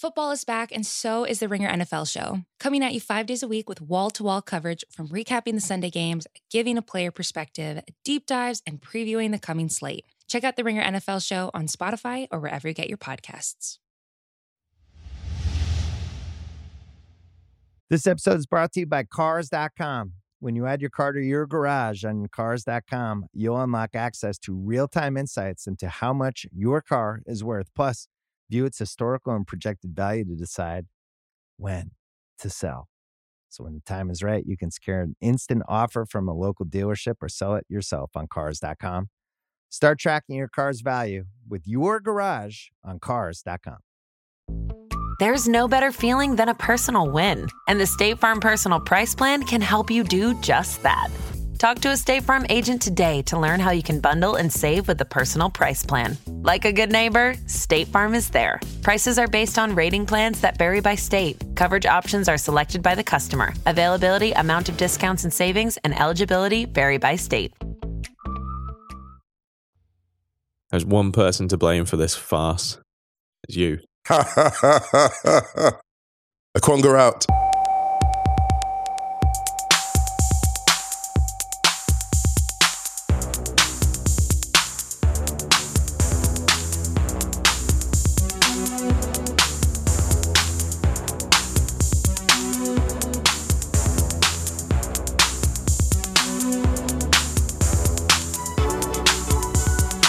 [0.00, 2.40] Football is back, and so is the Ringer NFL show.
[2.58, 5.60] Coming at you five days a week with wall to wall coverage from recapping the
[5.60, 10.06] Sunday games, giving a player perspective, deep dives, and previewing the coming slate.
[10.26, 13.76] Check out the Ringer NFL show on Spotify or wherever you get your podcasts.
[17.90, 20.14] This episode is brought to you by Cars.com.
[20.38, 24.88] When you add your car to your garage on Cars.com, you'll unlock access to real
[24.88, 27.68] time insights into how much your car is worth.
[27.76, 28.08] Plus,
[28.50, 30.86] view its historical and projected value to decide
[31.56, 31.92] when
[32.40, 32.88] to sell.
[33.48, 36.64] So when the time is right, you can secure an instant offer from a local
[36.66, 39.08] dealership or sell it yourself on cars.com.
[39.68, 43.78] Start tracking your car's value with your garage on cars.com.
[45.18, 49.42] There's no better feeling than a personal win, and the State Farm Personal Price Plan
[49.42, 51.08] can help you do just that.
[51.60, 54.88] Talk to a State Farm agent today to learn how you can bundle and save
[54.88, 56.16] with the Personal Price Plan.
[56.26, 58.60] Like a good neighbor, State Farm is there.
[58.80, 61.36] Prices are based on rating plans that vary by state.
[61.56, 63.52] Coverage options are selected by the customer.
[63.66, 67.52] Availability, amount of discounts and savings, and eligibility vary by state.
[70.70, 72.78] There's one person to blame for this farce.
[73.44, 73.80] It's you.
[74.08, 75.80] Ha ha ha ha
[76.56, 77.26] Okwonga out.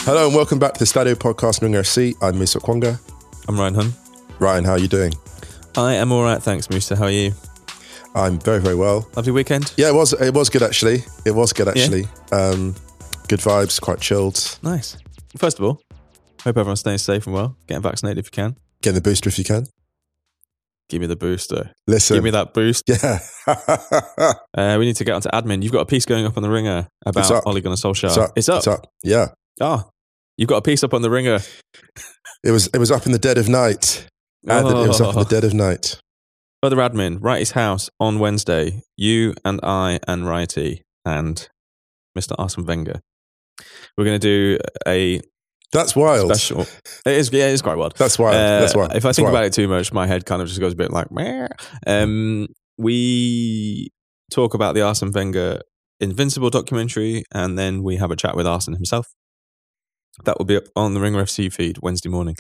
[0.04, 2.16] Hello and welcome back to the Stadio Podcast Ring FC.
[2.22, 3.00] I'm Musa Okwonga.
[3.48, 3.94] I'm Ryan Hunn.
[4.40, 5.14] Ryan, how are you doing?
[5.78, 6.96] I am all right, thanks, Musa.
[6.96, 7.34] How are you?
[8.16, 9.08] I'm very, very well.
[9.16, 9.74] Lovely weekend.
[9.78, 10.14] Yeah, it was.
[10.14, 11.04] It was good actually.
[11.26, 12.06] It was good actually.
[12.32, 12.76] Um,
[13.28, 14.58] good vibes, quite chilled.
[14.64, 14.98] Nice.
[15.38, 15.82] First of all,
[16.44, 17.56] hope everyone's staying safe and well.
[17.68, 18.56] Getting vaccinated if you can.
[18.82, 19.68] Getting the booster if you can.
[20.90, 21.72] Give me the booster.
[21.88, 22.84] Listen, Give me that boost.
[22.88, 23.20] Yeah.
[24.54, 25.64] Uh, we need to get onto admin.
[25.64, 27.48] You've got a piece going up on the Ringer about.
[27.48, 28.08] Ole Gunnar Solskjaer.
[28.10, 28.32] it's up.
[28.36, 28.58] It's up.
[28.58, 28.86] It's up.
[29.02, 29.28] Yeah.
[29.62, 29.90] Oh,
[30.42, 31.40] you've got a piece up on the Ringer.
[32.44, 32.68] It was.
[32.74, 34.08] It was up in the dead of night.
[34.44, 35.30] That It was up in the Oh.
[35.30, 36.00] dead of night.
[36.64, 38.82] Other admin, Wrighty's house on Wednesday.
[38.98, 41.48] You and I and Righty and
[42.18, 42.34] Mr.
[42.40, 43.02] Arsene Wenger.
[43.98, 44.58] We're going to do
[44.88, 45.22] a
[45.72, 46.32] That's wild.
[46.36, 46.62] special.
[47.06, 47.96] It is, yeah, it is quite wild.
[47.98, 48.36] That's wild.
[48.36, 48.96] Uh, That's wild.
[48.96, 50.92] If I think about it too much, my head kind of just goes a bit
[50.92, 51.48] like, Meh.
[51.88, 52.48] um,
[52.78, 53.90] we
[54.32, 55.62] talk about the Arsene Wenger
[56.00, 59.08] Invincible documentary, and then we have a chat with Arsene himself.
[60.26, 62.36] That will be up on the Ringer FC feed Wednesday morning.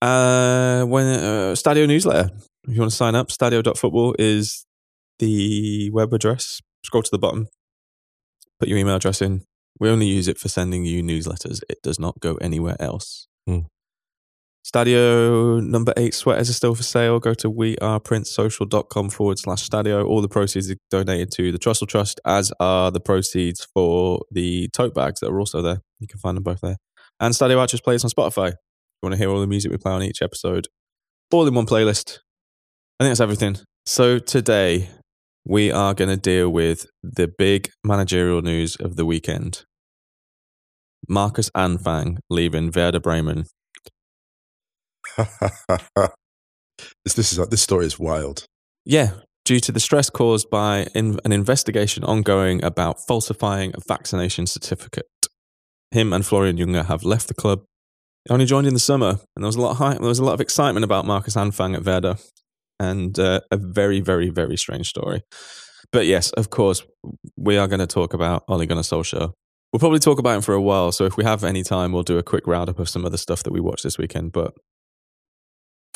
[0.00, 2.30] Uh, when uh, Stadio newsletter.
[2.66, 4.66] If you want to sign up, stadio.football is
[5.18, 6.60] the web address.
[6.84, 7.48] Scroll to the bottom,
[8.60, 9.42] put your email address in.
[9.80, 11.60] We only use it for sending you newsletters.
[11.68, 13.26] It does not go anywhere else.
[13.46, 13.60] Hmm.
[14.68, 17.18] Stadio number eight sweaters are still for sale.
[17.18, 20.06] Go to weareprintsocial.com forward slash stadio.
[20.06, 24.68] All the proceeds are donated to the Trussell Trust, as are the proceeds for the
[24.74, 25.80] tote bags that are also there.
[26.00, 26.76] You can find them both there.
[27.18, 28.48] And Stadio Actress plays on Spotify.
[28.48, 30.68] If you want to hear all the music we play on each episode,
[31.32, 32.18] all in one playlist.
[33.00, 33.56] I think that's everything.
[33.86, 34.90] So today
[35.46, 39.64] we are going to deal with the big managerial news of the weekend.
[41.08, 43.46] Markus Anfang leaving Werder Bremen.
[47.04, 48.44] This, this is this story is wild.
[48.84, 49.12] Yeah,
[49.44, 55.06] due to the stress caused by in, an investigation ongoing about falsifying a vaccination certificate.
[55.90, 57.62] Him and Florian Junge have left the club.
[58.24, 60.24] He only joined in the summer, and there was a lot of there was a
[60.24, 62.16] lot of excitement about Markus Anfang at Werder,
[62.78, 65.22] and uh, a very, very, very strange story.
[65.90, 66.82] But yes, of course,
[67.36, 69.32] we are going to talk about Ole Gunnar Solskjaer.
[69.72, 72.02] We'll probably talk about him for a while, so if we have any time, we'll
[72.02, 74.32] do a quick roundup of some of the stuff that we watched this weekend.
[74.32, 74.52] But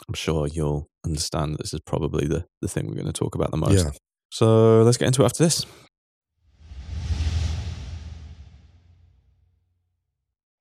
[0.08, 3.34] I'm sure you'll understand that this is probably the, the thing we're going to talk
[3.34, 3.84] about the most.
[3.84, 3.90] Yeah.
[4.30, 5.66] So let's get into it after this.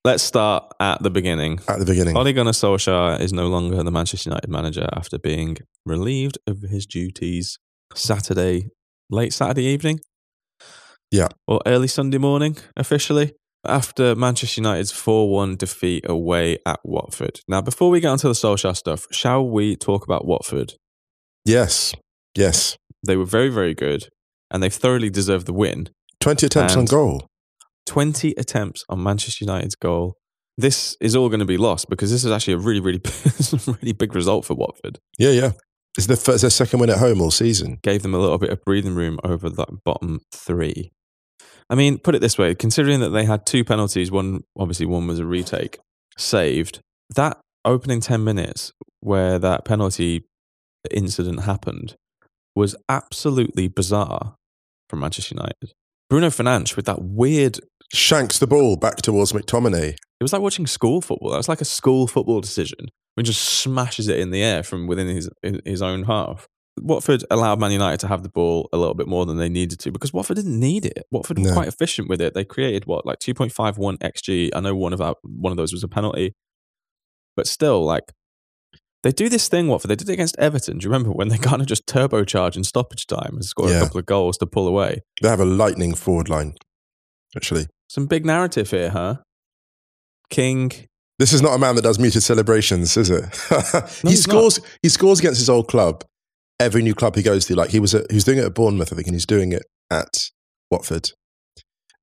[0.04, 1.60] Let's start at the beginning.
[1.68, 2.18] At the beginning.
[2.18, 6.88] Ole Gunnar Solskjaer is no longer the Manchester United manager after being relieved of his
[6.88, 7.60] duties
[7.94, 8.70] Saturday,
[9.12, 10.00] late Saturday evening.
[11.12, 11.28] Yeah.
[11.46, 13.34] Or early Sunday morning, officially,
[13.66, 17.40] after Manchester United's 4 1 defeat away at Watford.
[17.48, 20.74] Now, before we get onto the Solskjaer stuff, shall we talk about Watford?
[21.46, 21.94] Yes.
[22.36, 22.78] Yes.
[23.06, 24.10] They were very, very good,
[24.52, 25.90] and they've thoroughly deserved the win.
[26.20, 27.28] 20 attempts on goal.
[27.88, 30.16] 20 attempts on Manchester United's goal.
[30.58, 33.02] This is all going to be lost because this is actually a really, really,
[33.68, 35.00] really big result for Watford.
[35.18, 35.52] Yeah, yeah.
[35.98, 37.80] It's the first, their second win at home all season.
[37.84, 40.92] Gave them a little bit of breathing room over that bottom three.
[41.72, 45.08] I mean, put it this way: considering that they had two penalties, one obviously one
[45.08, 45.80] was a retake,
[46.18, 46.80] saved.
[47.16, 50.26] That opening ten minutes where that penalty
[50.92, 51.96] incident happened
[52.56, 54.36] was absolutely bizarre
[54.90, 55.74] from Manchester United.
[56.10, 57.60] Bruno Fernandes with that weird.
[57.94, 59.90] Shanks the ball back towards McTominay.
[59.90, 61.32] It was like watching school football.
[61.32, 62.88] That was like a school football decision.
[63.16, 65.30] When just smashes it in the air from within his
[65.66, 66.48] his own half.
[66.82, 69.80] Watford allowed Man United to have the ball a little bit more than they needed
[69.80, 71.04] to because Watford didn't need it.
[71.12, 71.54] Watford were No.
[71.54, 72.34] quite efficient with it.
[72.34, 74.50] They created what like two point five one xg.
[74.56, 76.34] I know one of that, one of those was a penalty,
[77.36, 78.12] but still, like
[79.04, 79.68] they do this thing.
[79.68, 80.78] Watford they did it against Everton.
[80.80, 83.78] Do you remember when they kind of just turbocharge in stoppage time and score Yeah.
[83.78, 85.02] a couple of goals to pull away?
[85.22, 86.56] They have a lightning forward line,
[87.36, 87.68] actually.
[87.90, 89.18] Some big narrative here, huh?
[90.30, 90.72] King,
[91.20, 93.26] This is not a man that does muted celebrations, is it?
[94.02, 94.60] he he's scores.
[94.82, 96.04] He scores against his old club.
[96.62, 98.54] Every new club he goes to, like he was, at, he was doing it at
[98.54, 100.30] Bournemouth, I think, and he's doing it at
[100.70, 101.10] Watford.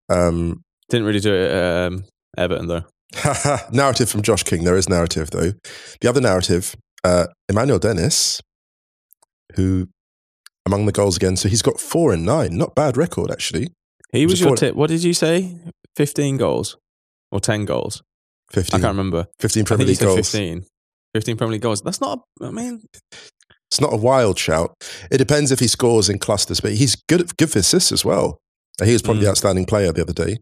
[0.08, 2.05] Um, didn't really do it at um,
[2.37, 2.84] Everton though.
[3.72, 4.64] narrative from Josh King.
[4.64, 5.52] There is narrative though.
[6.00, 6.75] The other narrative,
[7.05, 8.40] uh, Emmanuel Dennis,
[9.55, 9.88] who
[10.66, 12.56] among the goals again, so he's got four and nine.
[12.56, 13.69] Not bad record actually.
[14.12, 14.75] He Was was your tip.
[14.75, 15.58] What did you say?
[15.96, 16.76] Fifteen goals
[17.31, 18.02] or ten goals?
[18.52, 19.26] 15, I can't remember.
[19.40, 20.16] 15 I Premier League goals.
[20.16, 20.64] 15.
[21.14, 21.82] 15 Premier League goals.
[21.82, 22.82] That's not, I mean,
[23.70, 24.72] It's not a wild shout.
[25.10, 28.04] It depends if he scores in clusters, but he's good at, good for assists as
[28.04, 28.38] well.
[28.82, 29.30] He was probably the Mm.
[29.30, 30.38] outstanding player the other day.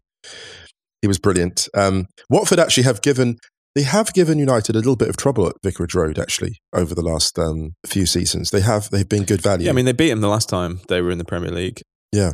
[1.01, 1.67] He was brilliant.
[1.75, 3.37] Um, Watford actually have given
[3.75, 7.03] they have given United a little bit of trouble at Vicarage Road actually over the
[7.03, 8.49] last um, few seasons.
[8.49, 9.65] They have they've been good value.
[9.65, 11.81] yeah, I mean, they beat him the last time they were in the Premier League.
[12.11, 12.31] Yeah,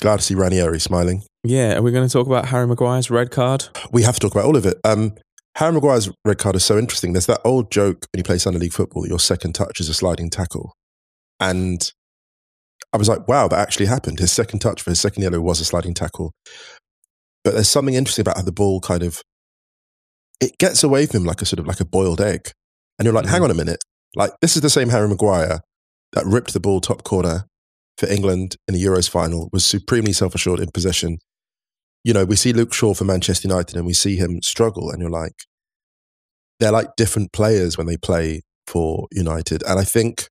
[0.00, 1.22] glad to see Ranieri smiling.
[1.42, 3.66] Yeah, are we going to talk about Harry Maguire's red card?
[3.90, 4.76] We have to talk about all of it.
[4.84, 5.14] Um,
[5.56, 7.12] Harry Maguire's red card is so interesting.
[7.12, 9.88] There's that old joke when you play Sunday League football that your second touch is
[9.88, 10.72] a sliding tackle.
[11.38, 11.92] And
[12.92, 14.18] I was like, wow, that actually happened.
[14.18, 16.32] His second touch for his second yellow was a sliding tackle.
[17.44, 19.22] But there's something interesting about how the ball kind of
[20.40, 22.50] it gets away from him like a sort of like a boiled egg.
[22.98, 23.44] And you're like, hang mm-hmm.
[23.44, 23.82] on a minute.
[24.16, 25.60] Like this is the same Harry Maguire
[26.12, 27.44] that ripped the ball top corner
[27.98, 31.18] for England in the Euros final, was supremely self-assured in possession.
[32.04, 35.00] You know, we see Luke Shaw for Manchester United and we see him struggle and
[35.00, 35.32] you're like,
[36.60, 39.62] they're like different players when they play for United.
[39.66, 40.28] And I think,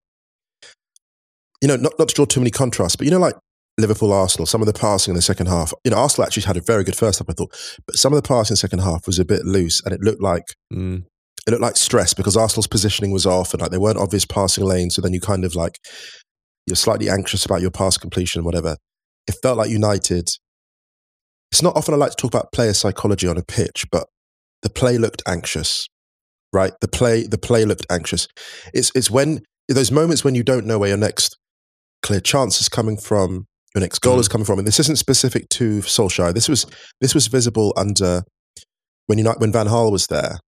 [1.62, 3.36] you know, not, not to draw too many contrasts, but you know, like
[3.80, 6.58] Liverpool, Arsenal, some of the passing in the second half, you know, Arsenal actually had
[6.58, 7.56] a very good first half, I thought,
[7.88, 10.02] but some of the passing in the second half was a bit loose and it
[10.02, 11.06] looked like, Mm.
[11.48, 14.64] it looked like stress because Arsenal's positioning was off and like they weren't obvious passing
[14.66, 14.96] lanes.
[14.96, 15.80] So then you kind of like,
[16.68, 18.78] you're slightly anxious about your pass completion and whatever.
[19.28, 20.30] It felt like United,
[21.54, 24.08] it's not often I like to talk about player psychology on a pitch, but
[24.64, 25.88] the play looked anxious,
[26.52, 26.74] right?
[26.82, 28.28] The play, the play looked anxious.
[28.74, 31.38] It's, it's when those moments when you don't know where your next
[32.02, 33.46] clear chance is coming from,
[33.76, 34.32] your next goal is mm.
[34.32, 34.58] coming from.
[34.58, 36.34] And this isn't specific to Solskjaer.
[36.34, 36.66] This was,
[37.02, 38.24] this was visible under
[39.06, 40.40] when United, when Van Gaal was there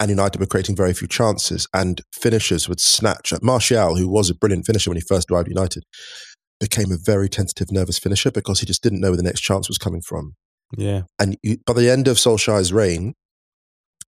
[0.00, 4.28] and United were creating very few chances, and finishers would snatch at Martial, who was
[4.28, 5.84] a brilliant finisher when he first arrived at United,
[6.60, 9.66] became a very tentative, nervous finisher because he just didn't know where the next chance
[9.66, 10.34] was coming from.
[10.76, 11.02] Yeah.
[11.18, 13.14] And you, by the end of Solskjaer's reign,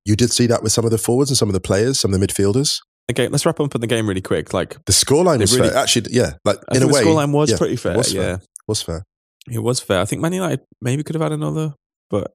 [0.06, 2.13] you did see that with some of the forwards and some of the players, some
[2.13, 2.80] of the midfielders.
[3.12, 4.54] Okay, let's wrap up on the game really quick.
[4.54, 5.77] Like, The scoreline was really- fair.
[5.77, 7.98] Actually, yeah, like I in a way, the scoreline was yeah, pretty fair.
[7.98, 8.21] was fair.
[8.21, 8.38] Yeah,
[8.68, 9.04] was fair.
[9.51, 10.00] it was fair.
[10.00, 11.74] I think Man United maybe could have had another,
[12.10, 12.31] but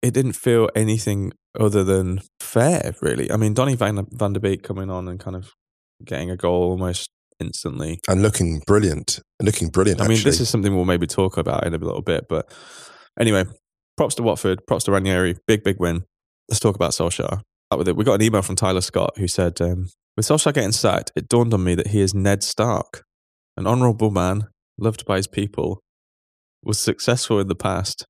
[0.00, 3.30] it didn't feel anything other than fair, really.
[3.32, 5.50] I mean, Donny Van, Van der Beek coming on and kind of
[6.04, 7.10] getting a goal almost
[7.40, 7.98] instantly.
[8.08, 9.18] And looking brilliant.
[9.40, 10.30] Looking brilliant, I mean, actually.
[10.30, 12.26] this is something we'll maybe talk about in a little bit.
[12.28, 12.48] But
[13.18, 13.44] anyway,
[14.02, 15.36] props to Watford, props to Ranieri.
[15.46, 16.02] Big, big win.
[16.48, 17.40] Let's talk about Solskjaer.
[17.70, 17.94] Out with it.
[17.94, 21.28] We got an email from Tyler Scott who said, um, with Solskjaer getting sacked, it
[21.28, 23.04] dawned on me that he is Ned Stark,
[23.56, 25.78] an honourable man, loved by his people,
[26.64, 28.04] was successful in the past.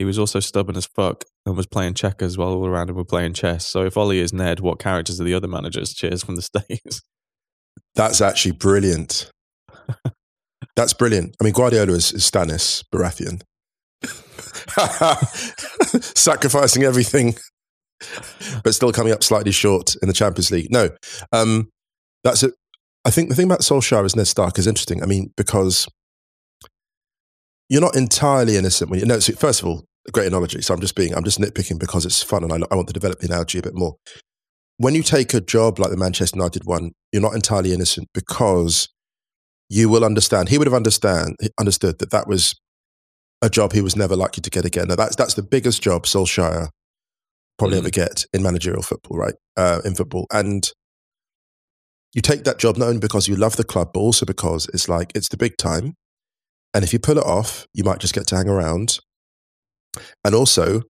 [0.00, 3.04] He was also stubborn as fuck and was playing checkers while all around him were
[3.04, 3.64] playing chess.
[3.64, 5.94] So if Ole is Ned, what characters are the other managers?
[5.94, 7.00] Cheers from the States.
[7.94, 9.30] That's actually brilliant.
[10.74, 11.36] That's brilliant.
[11.40, 13.40] I mean, Guardiola is, is Stannis Baratheon.
[16.14, 17.34] Sacrificing everything,
[18.62, 20.70] but still coming up slightly short in the Champions League.
[20.70, 20.90] No,
[21.32, 21.70] um,
[22.24, 22.54] that's it.
[23.04, 25.02] I think the thing about Solskjaer as Ned Stark is interesting.
[25.02, 25.86] I mean, because
[27.68, 29.18] you're not entirely innocent when you no.
[29.18, 30.62] So first of all, great analogy.
[30.62, 32.94] So I'm just being, I'm just nitpicking because it's fun and I, I want to
[32.94, 33.96] develop the analogy a bit more.
[34.78, 38.88] When you take a job like the Manchester United one, you're not entirely innocent because
[39.68, 40.48] you will understand.
[40.48, 42.54] He would have understand understood that that was
[43.42, 44.88] a job he was never likely to get again.
[44.88, 46.68] Now that's that's the biggest job Solskjaer
[47.58, 47.80] probably Mm.
[47.80, 49.34] ever get in managerial football, right?
[49.56, 50.70] Uh, in football, and
[52.12, 54.88] you take that job not only because you love the club, but also because it's
[54.88, 55.94] like it's the big time.
[56.74, 58.98] And if you pull it off, you might just get to hang around.
[60.24, 60.82] And also,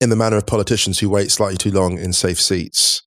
[0.00, 3.02] in the manner of politicians who wait slightly too long in safe seats,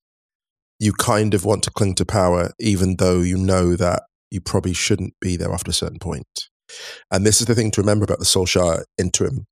[0.79, 4.73] you kind of want to cling to power, even though you know that you probably
[4.73, 6.27] shouldn't be there after a certain point.
[7.11, 9.45] And this is the thing to remember about the Solskjaer interim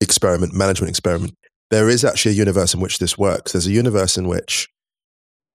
[0.00, 1.34] experiment, management experiment.
[1.70, 3.52] There is actually a universe in which this works.
[3.52, 4.68] There's a universe in which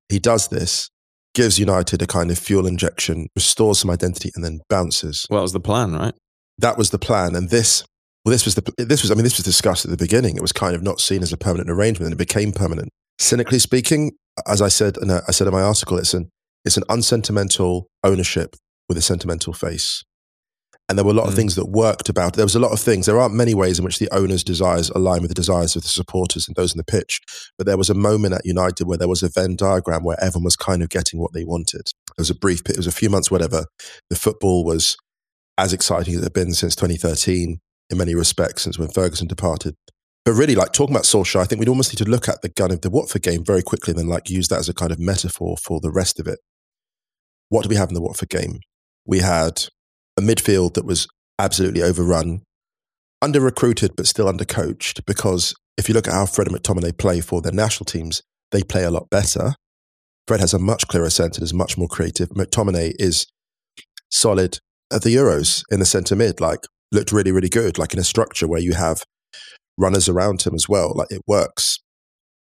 [0.09, 0.89] he does this,
[1.33, 5.25] gives United a kind of fuel injection, restores some identity, and then bounces.
[5.29, 6.13] Well, that was the plan, right?
[6.57, 7.35] That was the plan.
[7.35, 7.83] And this,
[8.23, 10.37] well, this was the, this was, I mean, this was discussed at the beginning.
[10.37, 12.89] It was kind of not seen as a permanent arrangement and it became permanent.
[13.19, 14.13] Cynically speaking,
[14.47, 16.29] as I said, and I said in my article, it's an,
[16.63, 18.55] it's an unsentimental ownership
[18.87, 20.03] with a sentimental face.
[20.87, 21.37] And there were a lot of Mm.
[21.37, 22.33] things that worked about.
[22.33, 22.35] it.
[22.35, 23.07] There was a lot of things.
[23.07, 25.87] There aren't many ways in which the owner's desires align with the desires of the
[25.89, 27.21] supporters and those in the pitch.
[27.57, 30.43] But there was a moment at United where there was a Venn diagram where everyone
[30.43, 31.87] was kind of getting what they wanted.
[32.15, 33.65] There was a brief, it was a few months, whatever.
[34.11, 34.95] The football was
[35.57, 39.75] as exciting as it had been since 2013 in many respects, since when Ferguson departed.
[40.23, 42.49] But really, like talking about Solskjaer, I think we'd almost need to look at the
[42.49, 44.91] gun of the Watford game very quickly and then like use that as a kind
[44.91, 46.39] of metaphor for the rest of it.
[47.49, 48.59] What do we have in the Watford game?
[49.05, 49.65] We had
[50.17, 51.07] a midfield that was
[51.39, 52.41] absolutely overrun,
[53.21, 55.05] under recruited but still under coached.
[55.05, 58.63] Because if you look at how Fred and McTominay play for their national teams, they
[58.63, 59.55] play a lot better.
[60.27, 62.29] Fred has a much clearer sense and is much more creative.
[62.29, 63.27] McTominay is
[64.09, 64.59] solid
[64.91, 68.03] at the Euros in the centre mid, like looked really, really good, like in a
[68.03, 69.03] structure where you have
[69.77, 70.93] runners around him as well.
[70.95, 71.79] Like it works.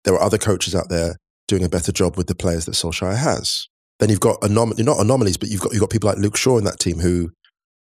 [0.04, 1.16] There are other coaches out there
[1.49, 3.69] doing a better job with the players that Solskjaer has.
[3.99, 6.59] Then you've got anom- not anomalies, but you've got you've got people like Luke Shaw
[6.59, 7.31] in that team who,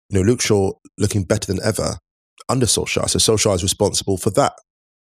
[0.10, 1.98] you know, Luke Shaw looking better than ever
[2.50, 3.10] under Solskjaer.
[3.10, 4.54] So Solskjaer is responsible for that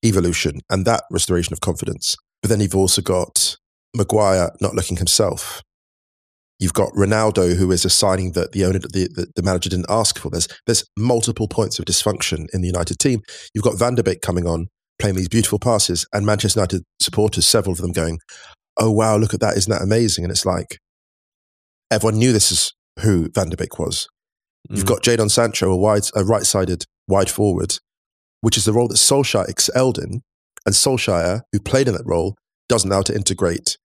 [0.03, 2.15] evolution and that restoration of confidence.
[2.41, 3.57] But then you've also got
[3.95, 5.61] Maguire not looking himself.
[6.59, 9.89] You've got Ronaldo, who is a signing that the owner, the, the, the manager didn't
[9.89, 10.29] ask for.
[10.29, 13.21] There's there's multiple points of dysfunction in the United team.
[13.53, 17.45] You've got Van der Beek coming on, playing these beautiful passes, and Manchester United supporters,
[17.45, 18.19] several of them going,
[18.77, 19.57] "Oh wow, look at that!
[19.57, 20.77] Isn't that amazing?" And it's like
[21.91, 24.07] everyone knew this is who Van der Beek was.
[24.69, 24.87] You've Mm.
[24.87, 27.77] got Jadon Sancho, a wide, a right-sided wide forward,
[28.41, 30.21] which is the role that Solskjaer excelled in,
[30.65, 32.35] and Solskjaer, who played in that role,
[32.69, 33.77] doesn't know how to integrate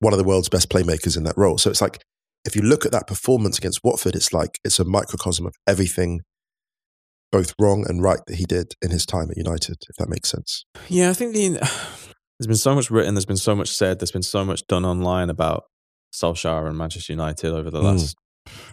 [0.00, 1.58] one of the world's best playmakers in that role.
[1.58, 2.02] So it's like
[2.44, 6.20] if you look at that performance against Watford, it's like it's a microcosm of everything,
[7.32, 9.76] both wrong and right that he did in his time at United.
[9.88, 10.64] If that makes sense.
[10.88, 11.48] Yeah, I think the,
[12.38, 14.84] there's been so much written, there's been so much said, there's been so much done
[14.84, 15.64] online about
[16.14, 17.84] Solskjaer and Manchester United over the Mm.
[17.84, 18.16] last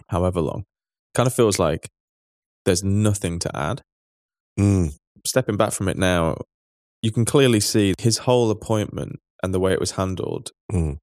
[0.08, 0.64] however long.
[1.14, 1.88] Kind of feels like
[2.64, 3.82] there's nothing to add.
[4.58, 4.94] Mm,
[5.26, 6.36] Stepping back from it now,
[7.02, 10.96] you can clearly see his whole appointment and the way it was handled mm,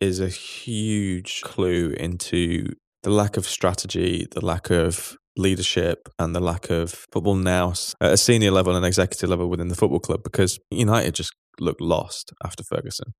[0.00, 6.40] is a huge clue into the lack of strategy, the lack of leadership, and the
[6.40, 10.22] lack of football nous at a senior level and executive level within the football club
[10.22, 13.12] because United just looked lost after Ferguson.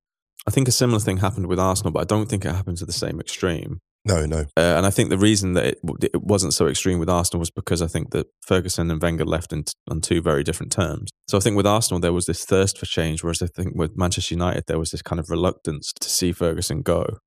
[0.47, 2.87] I think a similar thing happened with Arsenal, but I don't think it happened to
[2.87, 3.79] the same extreme.
[4.05, 4.41] No, no.
[4.57, 7.51] Uh, and I think the reason that it, it wasn't so extreme with Arsenal was
[7.51, 11.11] because I think that Ferguson and Wenger left in, on two very different terms.
[11.29, 13.97] So I think with Arsenal, there was this thirst for change, whereas I think with
[13.97, 17.19] Manchester United, there was this kind of reluctance to see Ferguson go.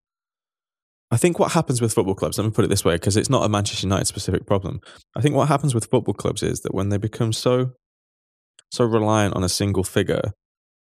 [1.10, 3.30] I think what happens with football clubs, let me put it this way, because it's
[3.30, 4.82] not a Manchester United specific problem.
[5.16, 7.72] I think what happens with football clubs is that when they become so
[8.70, 10.32] so reliant on a single figure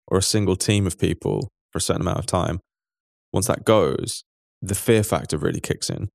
[0.07, 2.59] or a single team of people for a certain amount of time,
[3.31, 4.23] once that goes,
[4.61, 6.09] the fear factor really kicks in.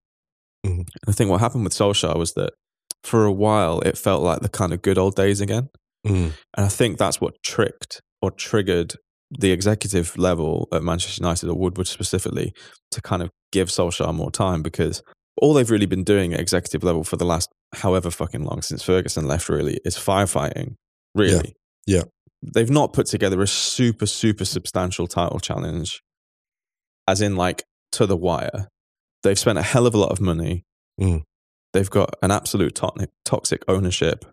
[0.66, 0.78] Mhm.
[0.80, 2.52] And I think what happened with Solskjaer was that
[3.02, 5.68] for a while it felt like the kind of good old days again.
[6.06, 8.96] Mm, And I think that's what tricked or triggered
[9.30, 12.52] the executive level at Manchester United or Woodward specifically
[12.90, 15.02] to kind of give Solskjaer more time because
[15.40, 18.82] all they've really been doing at executive level for the last however fucking long since
[18.82, 20.74] Ferguson left really is firefighting.
[21.14, 21.54] Really.
[21.86, 22.04] Yeah.
[22.42, 26.02] They've not put together a super, super substantial title challenge,
[27.08, 28.68] as in like to the wire.
[29.22, 30.64] They've spent a hell of a lot of money.
[31.00, 31.22] Mm.
[31.72, 34.24] They've got an absolute to- toxic ownership.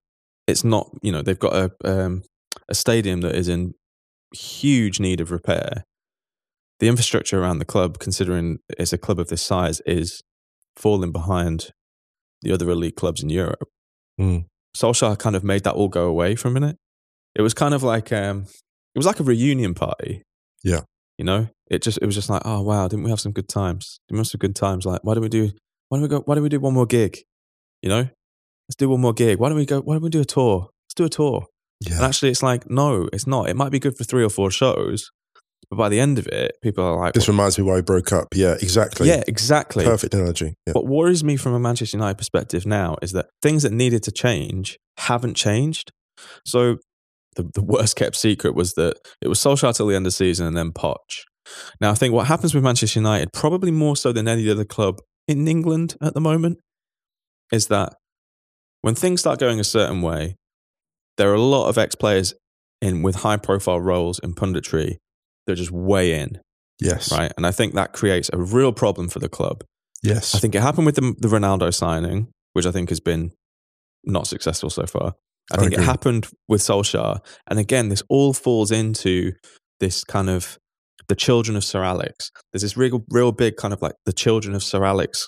[0.47, 2.23] It's not, you know, they've got a um,
[2.67, 3.73] a stadium that is in
[4.33, 5.83] huge need of repair.
[6.79, 10.21] The infrastructure around the club, considering it's a club of this size, is
[10.75, 11.71] falling behind
[12.41, 13.67] the other elite clubs in Europe.
[14.19, 14.45] Mm.
[14.75, 16.77] Solskjaer kind of made that all go away for a minute.
[17.35, 18.45] It was kind of like um,
[18.95, 20.23] it was like a reunion party.
[20.63, 20.81] Yeah.
[21.17, 23.47] you know, it just it was just like, oh wow, didn't we have some good
[23.49, 23.99] times?
[24.07, 24.85] Didn't we have some good times?
[24.85, 25.51] Like, why don't we do?
[25.89, 26.21] Why don't we go?
[26.21, 27.19] Why don't we do one more gig?
[27.81, 28.09] You know,
[28.67, 29.39] let's do one more gig.
[29.39, 29.81] Why don't we go?
[29.81, 30.69] Why don't we do a tour?
[30.85, 31.45] Let's do a tour.
[31.89, 33.47] And actually, it's like, no, it's not.
[33.47, 35.11] It might be good for three or four shows,
[35.69, 38.11] but by the end of it, people are like, This reminds me why we broke
[38.11, 38.27] up.
[38.33, 39.07] Yeah, exactly.
[39.07, 39.85] yeah, exactly.
[39.85, 40.55] Perfect analogy.
[40.67, 40.73] Yeah.
[40.73, 44.11] What worries me from a Manchester United perspective now is that things that needed to
[44.11, 45.91] change haven't changed.
[46.45, 46.77] So
[47.35, 50.15] the, the worst kept secret was that it was Solskjaer till the end of the
[50.17, 50.97] season and then Poch.
[51.81, 54.99] Now, I think what happens with Manchester United, probably more so than any other club
[55.27, 56.59] in England at the moment,
[57.51, 57.93] is that
[58.81, 60.35] when things start going a certain way,
[61.17, 62.33] there are a lot of ex players
[62.81, 64.97] in with high profile roles in punditry
[65.45, 66.39] that are just weigh in,
[66.79, 67.11] Yes.
[67.11, 67.31] right?
[67.35, 69.63] And I think that creates a real problem for the club.
[70.01, 70.33] Yes.
[70.33, 73.31] I think it happened with the, the Ronaldo signing, which I think has been
[74.05, 75.13] not successful so far.
[75.51, 77.19] I I think it happened with Solskjaer.
[77.49, 79.33] And again, this all falls into
[79.79, 80.57] this kind of
[81.09, 82.31] the children of Sir Alex.
[82.53, 85.27] There's this real, real big kind of like the children of Sir Alex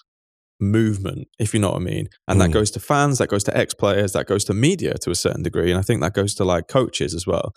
[0.59, 2.07] movement, if you know what I mean.
[2.27, 2.53] And that Mm.
[2.53, 5.43] goes to fans, that goes to ex players, that goes to media to a certain
[5.43, 5.71] degree.
[5.71, 7.51] And I think that goes to like coaches as well.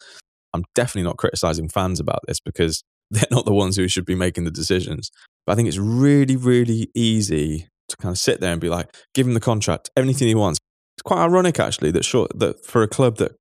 [0.54, 4.14] I'm definitely not criticizing fans about this because they're not the ones who should be
[4.14, 5.10] making the decisions.
[5.46, 8.88] But I think it's really, really easy to kind of sit there and be like,
[9.14, 10.58] give him the contract, anything he wants.
[10.96, 13.32] It's quite ironic, actually, that short that for a club that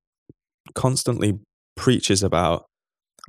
[0.74, 1.38] constantly
[1.76, 2.66] preaches about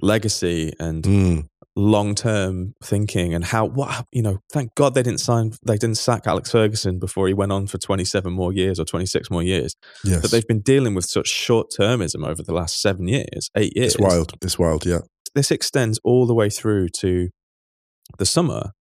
[0.01, 1.47] legacy and Mm.
[1.77, 4.37] long term thinking and how what you know.
[4.51, 7.77] Thank God they didn't sign, they didn't sack Alex Ferguson before he went on for
[7.77, 9.75] twenty seven more years or twenty six more years.
[10.03, 10.21] Yes.
[10.21, 13.95] But they've been dealing with such short termism over the last seven years, eight years
[13.95, 14.33] it's wild.
[14.41, 14.85] It's wild.
[14.85, 14.99] Yeah.
[15.33, 17.27] this extends all the way through to
[18.17, 18.71] the summer.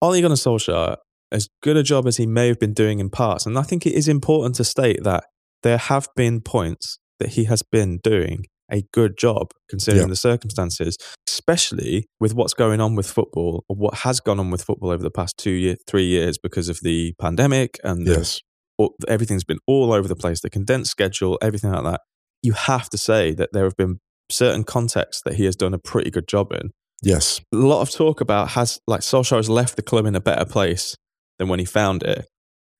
[0.00, 0.96] Ole Gunnar Solskjaer,
[1.32, 3.86] as good a job as he may have been doing in parts, and I think
[3.86, 5.24] it is important to state that
[5.64, 10.08] there have been points that he has been doing a good job considering Yeah.
[10.10, 10.96] the circumstances,
[11.28, 15.02] especially with what's going on with football or what has gone on with football over
[15.02, 18.40] the past two year, three years because of the pandemic and Yes.
[18.78, 22.00] all- everything's been all over the place, the condensed schedule, everything like that.
[22.42, 24.00] You have to say that there have been
[24.30, 26.70] certain contexts that he has done a pretty good job in.
[27.02, 27.40] Yes.
[27.52, 30.44] A lot of talk about has like Solskjaer has left the club in a better
[30.44, 30.96] place
[31.38, 32.26] than when he found it.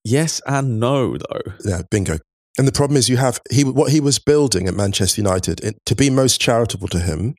[0.05, 1.53] Yes and no, though.
[1.65, 1.83] Yeah.
[1.91, 2.19] Bingo.
[2.57, 5.77] And the problem is, you have he what he was building at Manchester United it,
[5.87, 7.35] to be most charitable to him.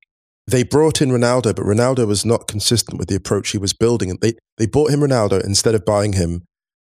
[0.48, 4.10] They brought in Ronaldo, but Ronaldo was not consistent with the approach he was building.
[4.10, 6.44] And they they bought him Ronaldo instead of buying him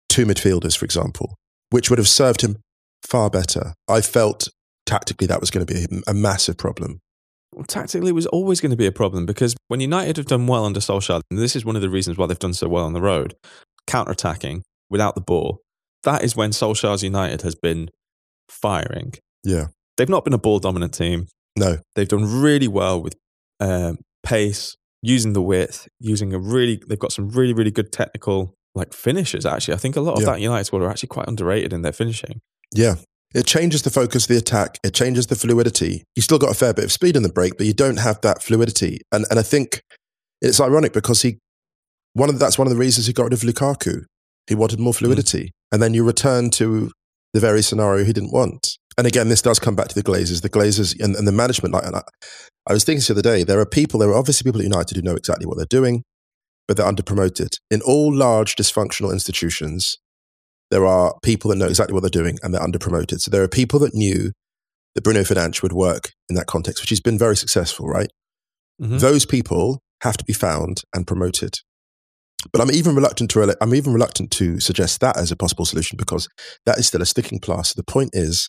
[0.09, 1.37] two midfielders, for example,
[1.71, 2.59] which would have served him
[3.03, 3.75] far better.
[3.89, 4.49] I felt
[4.87, 7.01] tactically that was going to be a, a massive problem.
[7.53, 10.47] Well, tactically, it was always going to be a problem because when United have done
[10.47, 12.85] well under Solskjaer, and this is one of the reasons why they've done so well
[12.85, 13.35] on the road,
[13.87, 15.61] counter attacking without the ball.
[16.05, 17.91] That is when Solskjaer's United has been
[18.51, 19.15] firing.
[19.45, 19.67] Yeah.
[19.97, 21.27] They've not been a ball dominant team.
[21.57, 21.79] No.
[21.95, 23.17] They've done really well with
[23.61, 26.81] um, pace, using the width, using a really.
[26.87, 29.45] They've got some really, really good technical like finishes.
[29.45, 30.33] Actually, I think a lot of Yeah.
[30.33, 32.41] that United squad are actually quite underrated in their finishing.
[32.75, 32.97] Yeah.
[33.35, 34.79] It changes the focus of the attack.
[34.83, 36.05] It changes the fluidity.
[36.17, 38.21] You still got a fair bit of speed in the break, but you don't have
[38.23, 39.01] that fluidity.
[39.13, 39.83] And and I think
[40.41, 41.39] it's ironic because he
[42.15, 44.03] one of the, that's one of the reasons he got rid of Lukaku.
[44.49, 46.91] He wanted more fluidity, and then you return to
[47.33, 48.79] the very scenario he didn't want.
[48.99, 50.43] And again, this does come back to the Glazers.
[50.43, 51.73] The Glazers and, and the management.
[51.73, 52.03] Like and I,
[52.67, 54.01] I was thinking the other day, there are people.
[54.01, 56.03] There are obviously people at United who know exactly what they're doing,
[56.69, 57.57] but they're underpromoted.
[57.71, 59.97] In all large dysfunctional institutions,
[60.71, 63.21] there are people that know exactly what they're doing and they're underpromoted.
[63.21, 64.33] So there are people that knew
[64.95, 68.11] that Bruno Fernandes would work in that context, which has been very successful, right?
[68.81, 69.01] Mhm.
[69.01, 71.59] Those people have to be found and promoted.
[72.53, 75.97] But I'm even reluctant to I'm even reluctant to suggest that as a possible solution
[75.97, 76.29] because
[76.67, 77.75] that is still a sticking plaster.
[77.77, 78.49] The point is,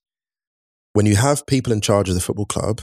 [0.93, 2.82] when you have people in charge of the football club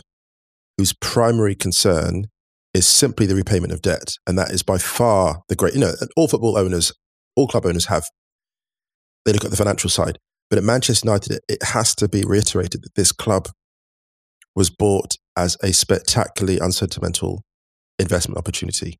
[0.76, 2.26] whose primary concern
[2.74, 5.74] is simply the repayment of debt, and that is by far the great.
[5.74, 6.92] You know, all football owners,
[7.36, 8.04] all club owners have.
[9.24, 10.18] They look at the financial side,
[10.48, 13.48] but at Manchester United, it, it has to be reiterated that this club
[14.54, 17.42] was bought as a spectacularly unsentimental
[17.98, 18.98] investment opportunity.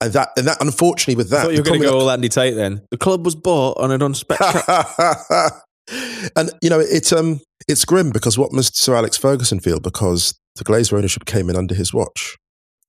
[0.00, 2.54] And that, and that, unfortunately, with that, thought you're going to go all Andy Tate
[2.54, 2.82] then.
[2.90, 5.60] The club was bought on an unspectacular.
[6.36, 10.38] and you know, it's um, it's grim because what must Sir Alex Ferguson feel because
[10.56, 12.36] the Glazer ownership came in under his watch.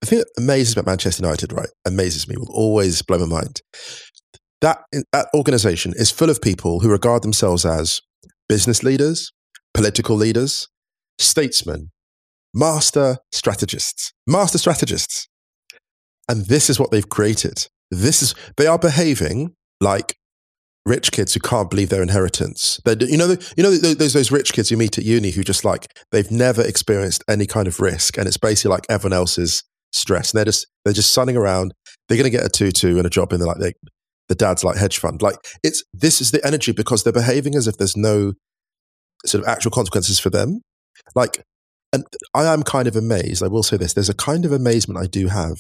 [0.02, 3.26] The thing that amazes me about Manchester United, right, amazes me, will always blow my
[3.26, 3.62] mind.
[4.62, 4.80] That
[5.14, 8.02] that organisation is full of people who regard themselves as
[8.50, 9.32] business leaders,
[9.74, 10.68] political leaders,
[11.20, 11.92] statesmen,
[12.54, 15.28] master strategists, master strategists,
[16.32, 17.68] and this is what they've created.
[17.92, 20.16] This is they are behaving like
[20.86, 22.80] rich kids who can't believe their inheritance.
[22.86, 25.66] They, you know, you know those, those rich kids you meet at uni who just
[25.66, 30.32] like they've never experienced any kind of risk, and it's basically like everyone else's stress.
[30.32, 31.74] And they're just they're just sunning around.
[32.08, 33.74] They're going to get a tutu and a job in the like they,
[34.30, 35.22] the dad's like hedge fund.
[35.22, 38.34] Like it's this is the energy because they're behaving as if there's no
[39.26, 40.62] sort of actual consequences for them.
[41.14, 41.44] Like,
[41.92, 43.44] and I am kind of amazed.
[43.44, 45.58] I will say this: there's a kind of amazement I do have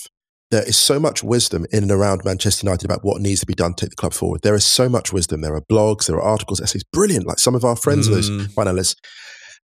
[0.51, 3.53] there is so much wisdom in and around Manchester United about what needs to be
[3.55, 4.41] done to take the club forward.
[4.43, 5.41] There is so much wisdom.
[5.41, 7.25] There are blogs, there are articles, essays, brilliant.
[7.25, 8.47] Like some of our friends are those Mm.
[8.53, 8.95] finalists.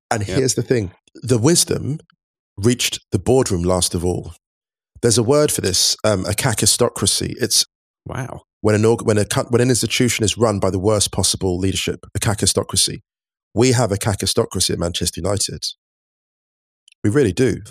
[0.10, 0.38] And Yep.
[0.38, 2.00] here's the thing the wisdom
[2.58, 4.34] reached the boardroom last of all.
[5.02, 7.34] There's a word for this, um, a kakistocracy.
[7.39, 7.65] It's
[8.06, 8.43] Wow.
[8.62, 12.00] when an org- when a when an institution is run by the worst possible leadership,
[12.15, 13.00] a kakistocracy.
[13.54, 15.63] We have a kakistocracy at Manchester United.
[17.04, 17.62] We really do.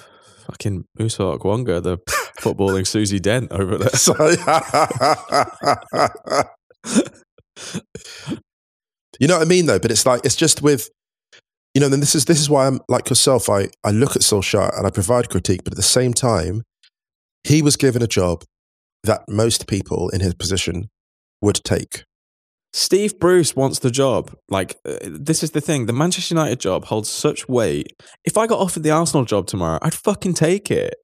[0.47, 1.99] Fucking Musa Okwonga, the
[2.37, 3.91] footballing Susie Dent over there.
[9.19, 9.79] You know what I mean, though.
[9.79, 10.91] But it's like it's just with,
[11.75, 11.89] you know.
[11.89, 13.49] Then this is this is why I'm like yourself.
[13.49, 16.63] I I look at Solskjaer and I provide critique, but at the same time,
[17.45, 18.45] he was given a job
[19.05, 20.89] that most people in his position
[21.41, 22.05] would take.
[22.73, 24.37] Steve Bruce wants the job.
[24.51, 25.87] Like, uh, this is the thing.
[25.87, 27.95] The Manchester United job holds such weight.
[28.25, 30.95] If I got offered the Arsenal job tomorrow, I'd fucking take it.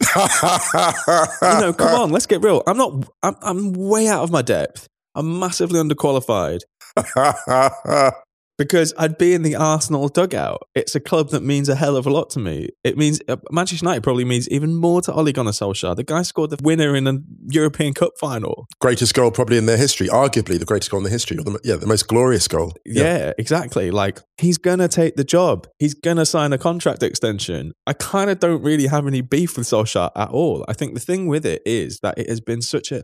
[0.00, 2.62] You know, come on, let's get real.
[2.66, 4.86] I'm not, I'm, I'm way out of my depth.
[5.14, 6.60] I'm massively underqualified
[8.60, 10.58] because I'd be in the Arsenal dugout.
[10.74, 12.68] It's a club that means a hell of a lot to me.
[12.84, 15.96] It means uh, Manchester United probably means even more to Ole Gunnar Solskjaer.
[15.96, 17.14] The guy scored the winner in a
[17.48, 18.66] European Cup final.
[18.78, 21.58] greatest goal probably in their history, arguably the greatest goal in the history, or the,
[21.64, 22.74] yeah, the most glorious goal.
[22.84, 23.32] Yeah.
[23.38, 23.90] exactly.
[23.90, 25.66] Like he's gonna take the job.
[25.78, 27.72] He's gonna sign a contract extension.
[27.86, 30.66] I kind of don't really have any beef with Solskjaer at all.
[30.68, 32.98] I think the thing with it is that it has been such a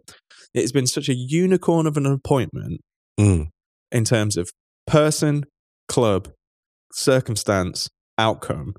[0.52, 2.82] it has been such a unicorn of an appointment
[3.18, 3.46] Mm.
[3.90, 4.50] in terms of
[4.86, 5.44] person,
[5.88, 6.28] club,
[6.92, 8.74] circumstance, outcome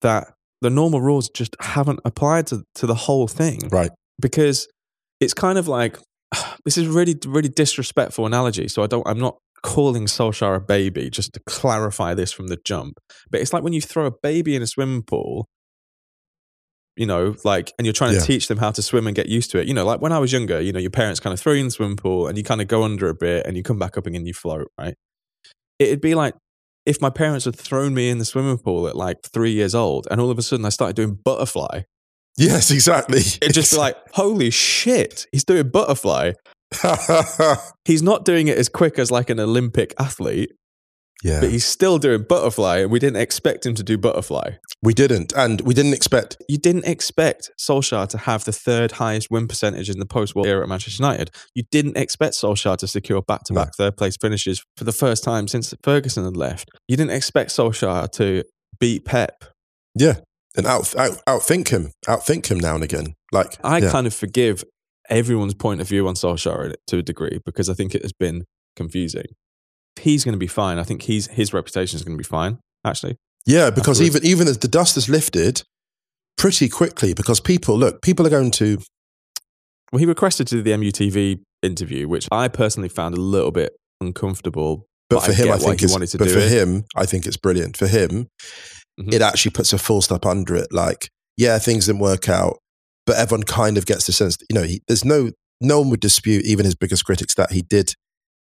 [0.00, 3.60] that the normal rules just haven't applied to, to the whole thing.
[3.70, 3.90] Right.
[4.20, 4.68] Because
[5.20, 5.98] it's kind of like
[6.64, 8.68] this is really really disrespectful analogy.
[8.68, 12.58] So I don't I'm not calling Solskjaer a baby, just to clarify this from the
[12.64, 12.98] jump.
[13.30, 15.48] But it's like when you throw a baby in a swimming pool,
[16.96, 19.50] you know, like, and you're trying to teach them how to swim and get used
[19.52, 19.66] to it.
[19.66, 21.60] You know, like when I was younger, you know, your parents kind of throw you
[21.60, 23.78] in the swimming pool and you kind of go under a bit and you come
[23.78, 24.94] back up again and you float, right?
[25.86, 26.34] It'd be like
[26.84, 30.08] if my parents had thrown me in the swimming pool at like three years old
[30.10, 31.82] and all of a sudden I started doing butterfly.
[32.36, 33.20] Yes, exactly.
[33.20, 36.32] It'd just be like, holy shit, he's doing butterfly.
[37.84, 40.52] He's not doing it as quick as like an Olympic athlete,
[41.22, 44.52] yeah, but he's still doing butterfly and we didn't expect him to do butterfly.
[44.82, 46.36] we didn't, and we didn't expect.
[46.48, 50.62] You didn't expect Solskjaer to have the third highest win percentage in the post-war era
[50.62, 51.30] at Manchester United.
[51.54, 55.72] You didn't expect Solskjaer to secure back-to-back third place finishes for the first time since
[55.82, 56.70] Ferguson had left.
[56.88, 58.44] You didn't expect Solskjaer to
[58.80, 59.44] beat Pep.
[59.94, 60.16] Yeah,
[60.56, 63.14] and out, out outthink him, outthink him now and again.
[63.30, 63.90] Like I yeah.
[63.90, 64.64] kind of forgive
[65.08, 68.44] everyone's point of view on Solskjaer to a degree because I think it has been
[68.76, 69.26] confusing.
[70.00, 70.78] He's going to be fine.
[70.78, 73.16] I think he's, his reputation is going to be fine, actually.
[73.46, 74.24] yeah, because afterwards.
[74.24, 75.62] even even as the dust has lifted
[76.38, 78.78] pretty quickly, because people look, people are going to
[79.92, 83.72] Well, he requested to do the MUTV interview, which I personally found a little bit
[84.00, 84.86] uncomfortable.
[85.10, 86.48] But, But for I him, I think he it's, wanted to but do for it.
[86.50, 87.76] him, I think it's brilliant.
[87.76, 88.28] For him,
[89.00, 89.12] Mhm.
[89.12, 90.72] it actually puts a full stop under it.
[90.72, 92.58] Like, yeah, things didn't work out,
[93.06, 95.90] but everyone kind of gets the sense that you know, he, there's no no one
[95.90, 97.94] would dispute, even his biggest critics, that he did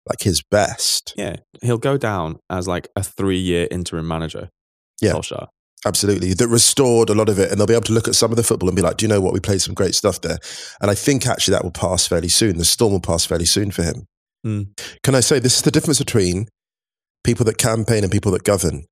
[0.09, 1.15] like his best.
[1.17, 4.49] Yeah, he'll go down as like a three-year interim manager.
[5.01, 5.13] Yeah.
[5.13, 5.49] Solskjaer.
[5.85, 8.31] Absolutely, that restored a lot of it, and they'll be able to look at some
[8.31, 9.33] of the football and be like, "Do you know what?
[9.33, 10.39] We played some great stuff there."
[10.81, 12.59] And I think actually that will pass fairly soon.
[12.59, 14.07] The storm will pass fairly soon for him.
[14.45, 14.63] Hmm.
[15.03, 16.47] Can I say this is the difference between
[17.25, 18.85] people that campaign and people that govern?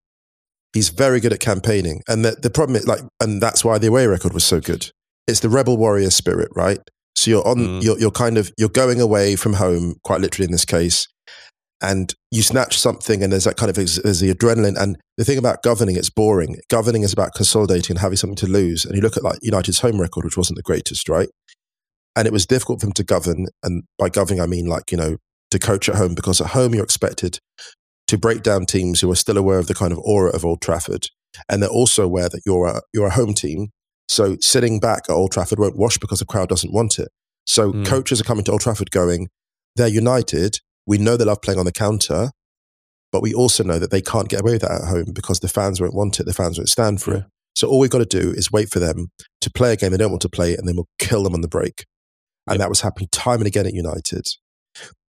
[0.73, 3.89] He's very good at campaigning, and the, the problem is like, and that's why the
[3.89, 4.91] away record was so good.
[5.29, 6.81] It's the rebel warrior spirit, right?
[7.21, 7.83] So you're on, Mm.
[7.83, 11.07] you're, you're kind of, you're going away from home, quite literally in this case,
[11.83, 14.81] and you snatch something, and there's that kind of, there's the adrenaline.
[14.81, 16.57] And the thing about governing, it's boring.
[16.69, 18.85] Governing is about consolidating and having something to lose.
[18.85, 21.29] And you look at like United's home record, which wasn't the greatest, right?
[22.17, 23.47] And it was difficult for them to govern.
[23.63, 25.17] And by governing, I mean like, you know,
[25.51, 27.39] to coach at home, because at home you're expected
[28.09, 30.61] to break down teams who are still aware of the kind of aura of Old
[30.63, 31.09] Trafford.
[31.49, 33.69] And they're also aware that you're a, you're a home team.
[34.11, 37.09] So sitting back at Old Trafford won't wash because the crowd doesn't want it.
[37.47, 37.87] So Mm.
[37.87, 39.29] coaches are coming to Old Trafford going,
[39.77, 40.59] they're united.
[40.85, 42.33] We know they love playing on the counter,
[43.13, 45.49] but we also know that they can't get away with that at home because the
[45.49, 46.27] fans won't want it.
[46.27, 47.25] The fans won't stand for it.
[47.55, 49.11] So all we've got to do is wait for them
[49.43, 51.41] to play a game they don't want to play, and then we'll kill them on
[51.41, 51.85] the break.
[52.49, 54.27] And that was happening time and again at United.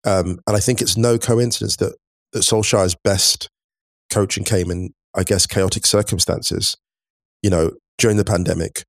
[0.05, 1.95] Um, and I think it's no coincidence that,
[2.33, 3.49] that Solskjaer's best
[4.11, 6.75] coaching came in, I guess, chaotic circumstances,
[7.41, 8.83] you know, during the pandemic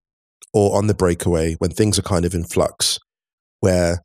[0.52, 2.98] or on the breakaway when things are kind of in flux,
[3.60, 3.98] where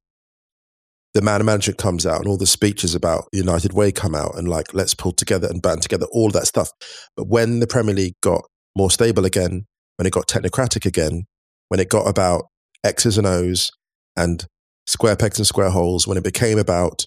[1.14, 4.48] the man management comes out and all the speeches about United Way come out and
[4.48, 6.70] like, let's pull together and band together, all that stuff.
[7.16, 8.44] But when the Premier League got
[8.76, 9.66] more stable again,
[9.98, 11.24] when it got technocratic again,
[11.70, 12.44] when it got about
[12.84, 13.72] X's and O's
[14.16, 14.46] and
[14.88, 17.06] square pegs and square holes, when it became about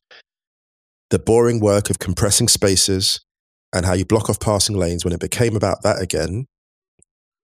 [1.10, 3.20] the boring work of compressing spaces
[3.72, 6.46] and how you block off passing lanes, when it became about that again,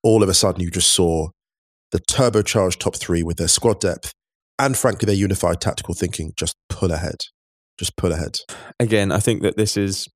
[0.03, 1.29] all of a sudden you just saw
[1.93, 4.13] the turbocharged top three with their squad depth
[4.59, 7.17] and frankly their unified tactical thinking just pull ahead.
[7.79, 8.37] Just pull ahead.
[8.81, 10.09] Again, I think that this is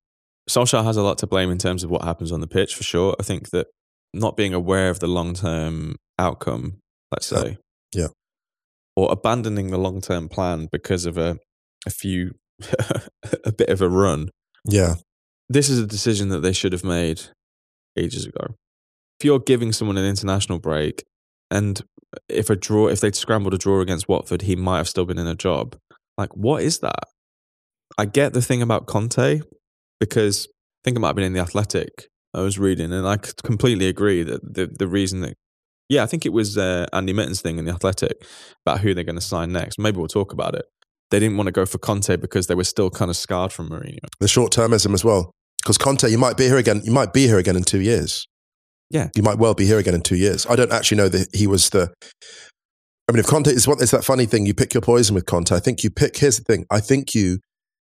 [0.51, 2.83] Solskjaer has a lot to blame in terms of what happens on the pitch for
[2.83, 3.15] sure.
[3.21, 3.69] I think that
[4.13, 6.79] not being aware of the long term outcome,
[7.13, 7.57] let's say,
[7.95, 8.09] Yeah.
[8.97, 11.39] or abandoning the long term plan because of a
[11.87, 12.33] a few
[13.45, 14.31] a bit of a run.
[14.65, 14.95] Yeah.
[15.49, 17.23] This is a decision that they should have made
[17.97, 18.55] ages ago.
[19.23, 21.05] If you're giving someone an international break,
[21.49, 21.81] and
[22.29, 25.17] if a draw, if they'd scrambled a draw against Watford, he might have still been
[25.17, 25.77] in a job.
[26.19, 27.05] Like, what is that?
[27.97, 29.43] I get the thing about Conte
[30.01, 33.17] because I think it might have been in the Athletic I was reading, and I
[33.17, 35.35] completely agree that the the reason that
[35.89, 38.25] yeah, I think it was uh, Andy Mitten's thing in the Athletic
[38.67, 39.79] about who they're going to sign next.
[39.79, 40.65] Maybe we'll talk about it.
[41.13, 43.71] They didn't want to go for Conte because they were still kind of scarred from
[43.71, 44.01] Mourinho.
[44.19, 45.31] The short termism as well.
[45.63, 46.81] Because Conte, you might be here again.
[46.83, 48.27] You might be here again in two years.
[48.93, 49.09] Yeah.
[49.17, 50.47] You might well be here again in two years.
[50.47, 51.93] I don't actually know that he was the.
[53.09, 54.47] I mean, if Conte is what it's that funny thing.
[54.47, 55.51] You pick your poison with Conte.
[55.55, 56.17] I think you pick.
[56.19, 56.67] Here's the thing.
[56.71, 57.41] I think you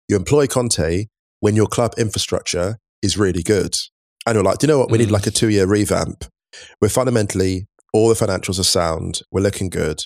[0.08, 1.06] you employ Conte
[1.40, 3.74] when your club infrastructure is really good,
[4.26, 4.90] and you're like, do you know what?
[4.90, 5.12] We need Mm.
[5.12, 6.24] like a two year revamp.
[6.80, 9.22] We're fundamentally all the financials are sound.
[9.30, 10.02] We're looking good.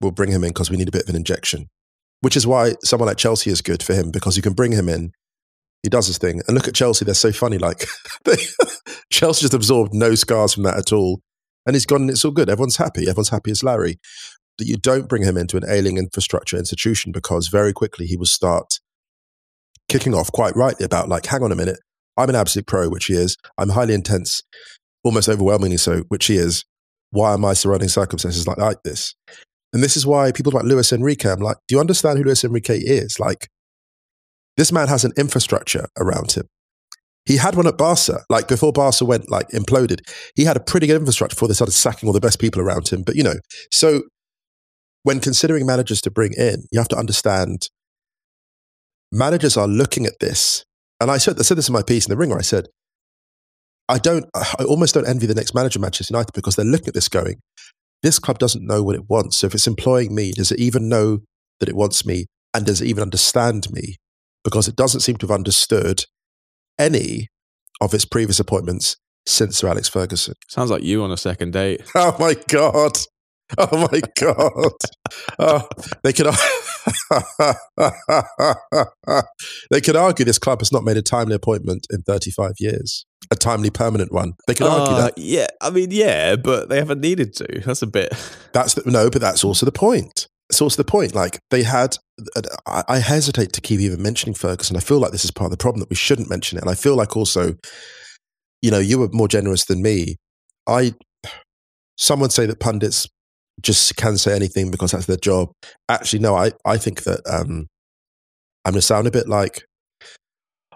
[0.00, 1.66] We'll bring him in because we need a bit of an injection.
[2.20, 4.88] Which is why someone like Chelsea is good for him because you can bring him
[4.88, 5.12] in
[5.84, 6.40] he does his thing.
[6.48, 7.58] And look at Chelsea; they're so funny.
[7.58, 7.86] Like
[8.24, 8.36] they,
[9.12, 11.20] Chelsea just absorbed no scars from that at all,
[11.66, 12.02] and he's gone.
[12.02, 12.48] and It's all good.
[12.50, 13.02] Everyone's happy.
[13.02, 13.98] Everyone's happy as Larry.
[14.56, 18.26] But you don't bring him into an ailing infrastructure institution because very quickly he will
[18.26, 18.78] start
[19.88, 21.80] kicking off quite rightly about like, hang on a minute,
[22.16, 23.36] I'm an absolute pro, which he is.
[23.58, 24.42] I'm highly intense,
[25.02, 26.64] almost overwhelmingly so, which he is.
[27.10, 29.14] Why are my surrounding circumstances like, like this?
[29.72, 32.44] And this is why people like Luis Enrique, I'm like, do you understand who Luis
[32.44, 33.18] Enrique is?
[33.18, 33.48] Like,
[34.56, 36.44] this man has an infrastructure around him.
[37.26, 40.00] He had one at Barca, like before Barca went like imploded.
[40.34, 42.88] He had a pretty good infrastructure before they started sacking all the best people around
[42.88, 43.02] him.
[43.02, 43.36] But you know,
[43.70, 44.02] so
[45.04, 47.68] when considering managers to bring in, you have to understand
[49.10, 50.64] managers are looking at this.
[51.00, 52.38] And I said, I said this in my piece in the Ringer.
[52.38, 52.66] I said,
[53.88, 56.94] I don't, I almost don't envy the next manager, Manchester United, because they're looking at
[56.94, 57.36] this going,
[58.02, 59.38] this club doesn't know what it wants.
[59.38, 61.18] So if it's employing me, does it even know
[61.60, 62.26] that it wants me?
[62.54, 63.96] And does it even understand me?
[64.44, 66.04] Because it doesn't seem to have understood
[66.78, 67.28] any
[67.80, 70.34] of its previous appointments since Sir Alex Ferguson.
[70.48, 71.82] Sounds like you on a second date.
[71.94, 72.92] Oh my God.
[73.58, 74.72] Oh my God.
[75.38, 75.68] Oh,
[76.02, 76.26] they could
[79.70, 83.36] they could argue this club has not made a timely appointment in 35 years, a
[83.36, 84.32] timely permanent one.
[84.46, 85.18] They could argue Uh, that.
[85.18, 87.60] Yeah, I mean, yeah, but they haven't needed to.
[87.64, 88.12] That's a bit.
[88.52, 90.26] That's the, no, but that's also the point.
[90.50, 91.14] It's also the point.
[91.14, 91.96] Like they had,
[92.66, 94.76] I, hesitate to keep even mentioning Ferguson.
[94.76, 96.62] I feel like this is part of the problem that we shouldn't mention it.
[96.62, 97.56] And I feel like also,
[98.62, 100.16] you know, you were more generous than me.
[100.66, 100.94] I,
[101.98, 103.08] some would say that pundits
[103.60, 105.50] just can say anything because that's their job.
[105.88, 107.66] Actually, no, I, I think that um,
[108.64, 109.64] I'm going to sound a bit like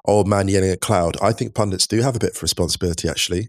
[0.04, 1.16] old man yelling at cloud.
[1.22, 3.48] I think pundits do have a bit of responsibility, actually.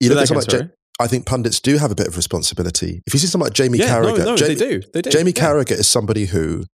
[0.00, 1.94] You Say look that at someone again, like Ja- I think pundits do have a
[1.94, 3.02] bit of responsibility.
[3.06, 4.82] If you see someone like Jamie yeah, Carragher, no, Jamie, they do.
[4.92, 5.10] They do.
[5.10, 5.42] Jamie yeah.
[5.42, 6.64] Carragher is somebody who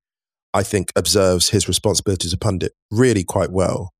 [0.52, 3.90] I think observes his responsibility as a pundit really quite well.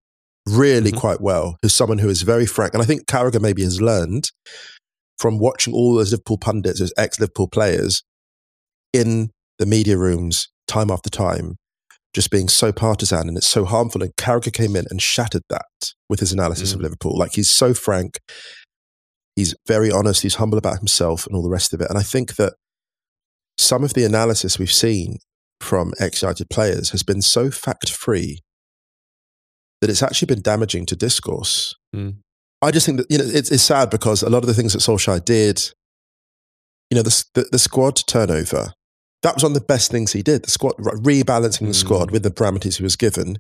[0.49, 0.99] Really Mhm.
[1.01, 1.57] quite well.
[1.63, 2.73] Who's someone who is very frank.
[2.75, 4.31] And I think Carragher maybe has learned
[5.19, 8.03] from watching all those Liverpool pundits, those ex Liverpool players
[8.93, 11.57] in the media rooms time after time,
[12.15, 14.03] just being so partisan and it's so harmful.
[14.03, 15.67] And Carragher came in and shattered that
[16.09, 16.83] with his analysis of Mm.
[16.85, 17.17] Liverpool.
[17.19, 18.19] Like he's so frank,
[19.37, 21.89] he's very honest, he's humble about himself and all the rest of it.
[21.89, 22.55] And I think that
[23.59, 25.19] some of the analysis we've seen
[25.61, 28.41] from ex United players has been so fact free
[29.81, 31.75] that it's actually been damaging to discourse.
[31.95, 32.17] Mm.
[32.63, 34.73] I just think that you know it's, it's sad because a lot of the things
[34.73, 35.63] that Solskjaer did,
[36.91, 38.73] you know, the, the, the squad turnover,
[39.23, 40.45] that was one of the best things he did.
[40.45, 41.75] The squad rebalancing the Mm.
[41.75, 43.39] squad with the parameters he was given,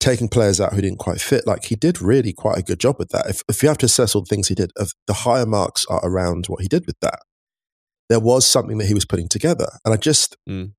[0.00, 1.46] taking players out who didn't quite fit.
[1.46, 3.26] Like he did really quite a good job with that.
[3.28, 5.84] If, if you have to assess all the things he did, of the higher marks
[5.86, 7.20] are around what he did with that.
[8.08, 10.72] There was something that he was putting together, and I just Mm.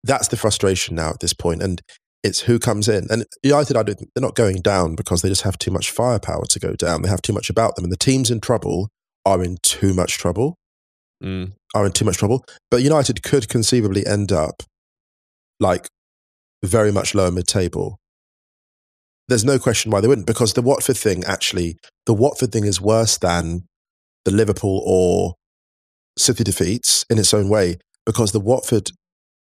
[0.03, 1.59] that's the frustration now at this point.
[1.61, 1.81] point, and
[2.25, 3.07] it's who comes in.
[3.09, 6.45] And United, I don't, they're not going down because they just have too much firepower
[6.49, 7.01] to go down.
[7.01, 8.89] They have too much about them, and the teams in trouble
[9.25, 10.57] are in too much trouble.
[11.23, 11.53] Mm.
[11.73, 12.43] Are in too much trouble.
[12.69, 14.63] But United could conceivably end up
[15.59, 15.87] like
[16.63, 17.99] very much lower mid table.
[19.27, 22.79] There's no question why they wouldn't, because the Watford thing actually, the Watford thing is
[22.79, 23.65] worse than
[24.23, 25.35] the Liverpool or
[26.17, 28.91] City defeats in its own way, because the Watford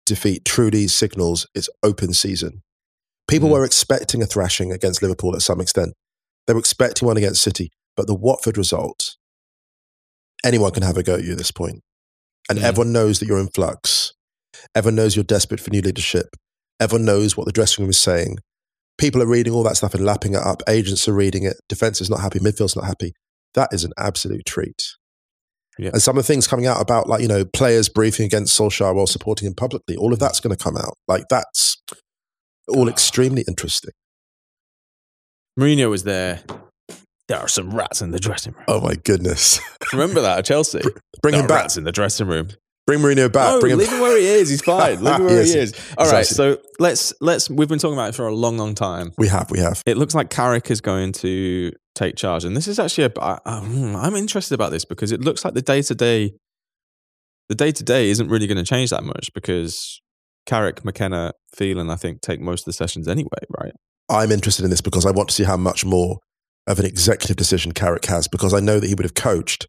[0.06, 2.62] defeat truly signals its open season.
[3.28, 3.54] People Mm.
[3.54, 5.93] were expecting a thrashing against Liverpool at some extent.
[6.47, 7.71] They were expecting one against City.
[7.97, 9.15] But the Watford result,
[10.43, 11.82] anyone can have a go at you at this point.
[12.50, 12.63] And Mm.
[12.63, 14.13] everyone knows that you're in flux.
[14.76, 16.28] Everyone knows you're desperate for new leadership.
[16.80, 18.38] Everyone knows what the dressing room is saying.
[18.97, 20.62] People are reading all that stuff and lapping it up.
[20.67, 21.58] Agents are reading it.
[21.67, 22.39] Defense is not happy.
[22.39, 23.13] Midfield's not happy.
[23.54, 24.95] That is an absolute treat.
[25.78, 25.89] Yeah.
[25.93, 28.93] And some of the things coming out about, like, you know, players briefing against Solskjaer
[28.93, 30.97] while supporting him publicly, all of that's going to come out.
[31.08, 31.82] Like, that's
[32.67, 32.91] all ah.
[32.91, 33.91] extremely interesting.
[35.60, 36.41] Mourinho was there.
[37.28, 38.65] There are some rats in the dressing room.
[38.67, 39.60] Oh, my goodness.
[39.93, 40.82] Remember that at Chelsea?
[41.21, 41.62] Bring there him are back.
[41.62, 42.50] rats in the dressing room.
[42.88, 43.54] Bring Mourinho back.
[43.54, 44.50] No, Bring him leave him where he is.
[44.50, 45.04] He's fine.
[45.04, 45.74] Leave him where Yes, he is.
[45.98, 46.20] All right.
[46.20, 46.36] exactly.
[46.36, 47.50] So let's let's.
[47.50, 49.12] We've been talking about it for a long, long time.
[49.17, 49.82] We have, we have.
[49.86, 53.12] It looks like Carrick is going to take charge, and this is actually a.
[53.22, 56.34] I, I- hmm, I'm interested about this because it looks like the day to day,
[57.50, 60.02] the day to day isn't really going to change that much because
[60.48, 63.74] Carrick, McKenna, Phelan, I think, take most of the sessions anyway, right?
[64.10, 66.17] I'm interested in this because I want to see how much more
[66.67, 69.67] of an executive decision Carrick has because I know that he would have coached,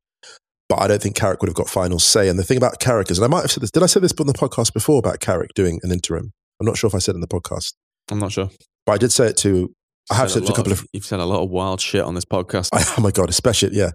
[0.68, 2.28] but I don't think Carrick would have got final say.
[2.28, 4.00] And the thing about Carrick is, and I might have said this, did I say
[4.00, 6.32] this on the podcast before about Carrick doing an interim?
[6.60, 7.74] I'm not sure if I said it in the podcast,
[8.10, 8.48] I'm not sure.
[8.86, 9.72] but I did say it to,
[10.10, 11.80] I have said Said it to a couple of, You've said a lot of wild
[11.80, 12.68] shit on this podcast.
[12.72, 13.90] oh my God, especially, yeah.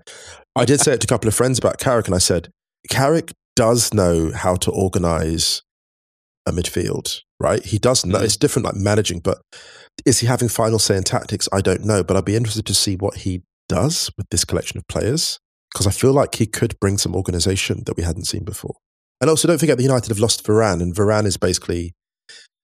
[0.56, 2.50] I did say it to a couple of friends about Carrick and I said,
[2.90, 5.62] Carrick does know how to organize
[6.46, 7.64] a midfield, right?
[7.64, 8.24] He does know, Mm.
[8.24, 9.40] it's different like managing, but
[10.06, 11.50] is he having final say in tactics?
[11.52, 14.78] I don't know, but I'd be interested to see what he does with this collection
[14.78, 15.40] of players
[15.74, 18.76] because I feel like he could bring some organization that we hadn't seen before.
[19.20, 21.94] And also, don't forget that United have lost Varane, and Varane is basically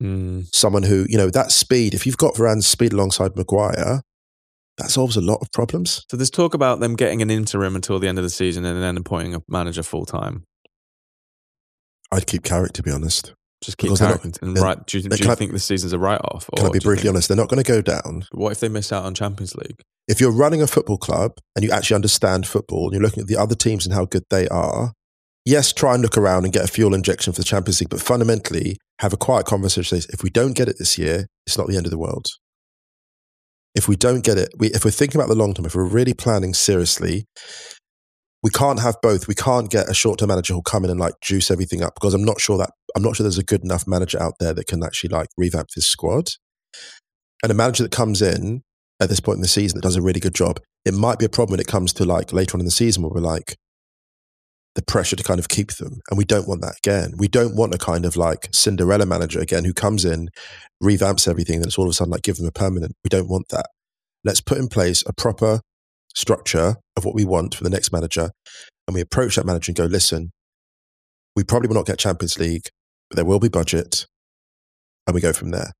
[0.03, 4.01] Mm, someone who, you know, that speed, if you've got Varane's speed alongside Maguire,
[4.77, 6.03] that solves a lot of problems.
[6.09, 8.81] so there's talk about them getting an interim until the end of the season and
[8.81, 10.43] then appointing a manager full time.
[12.11, 13.33] I'd keep Carrick, to be honest.
[13.63, 14.85] Just keep Because not- and right.
[14.85, 16.49] Do you, do you can't- think this season's a write off?
[16.55, 17.29] Can I be brutally honest?
[17.29, 18.25] They're not going to go down.
[18.31, 19.81] What if they miss out on Champions League?
[20.07, 23.27] if you're running a football club and you actually understand football and you're looking at
[23.27, 24.91] the other teams and how good they are,
[25.45, 28.01] yes, try and look around and get a fuel injection for the Champions League, but
[28.01, 30.01] fundamentally have a quiet conversation.
[30.11, 32.25] If we don't get it this year, it's not the end of the world.
[33.75, 35.85] If we don't get it, we, if we're thinking about the long term, if we're
[35.85, 37.25] really planning seriously,
[38.43, 39.27] we can't have both.
[39.27, 41.95] We can't get a short term manager who'll come in and like juice everything up
[41.95, 44.53] because I'm not sure that I'm not sure there's a good enough manager out there
[44.53, 46.29] that can actually like revamp this squad.
[47.41, 48.61] And a manager that comes in
[48.99, 51.25] at this point in the season that does a really good job, it might be
[51.25, 53.55] a problem when it comes to like later on in the season where we're like
[54.75, 55.99] the pressure to kind of keep them.
[56.09, 57.13] And we don't want that again.
[57.17, 60.29] We don't want a kind of like Cinderella manager again who comes in,
[60.81, 62.93] revamps everything, and it's all of a sudden like give them a permanent.
[63.03, 63.67] We don't want that.
[64.23, 65.61] Let's put in place a proper
[66.15, 68.31] structure of what we want for the next manager.
[68.87, 70.31] And we approach that manager and go, listen,
[71.35, 72.69] we probably will not get Champions League,
[73.13, 74.07] but there will be budget.
[75.05, 75.71] And we go from there.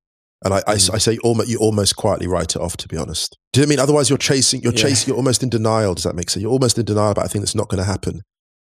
[0.44, 0.94] And I, I, Mm.
[0.94, 3.36] I say almost, you almost quietly write it off, to be honest.
[3.52, 3.82] Do you know what I mean?
[3.82, 4.82] Otherwise, you're chasing, you're Yeah.
[4.82, 5.94] chasing, you're almost in denial.
[5.94, 6.42] Does that make sense?
[6.42, 8.20] You're almost in denial about a thing that's not going to happen.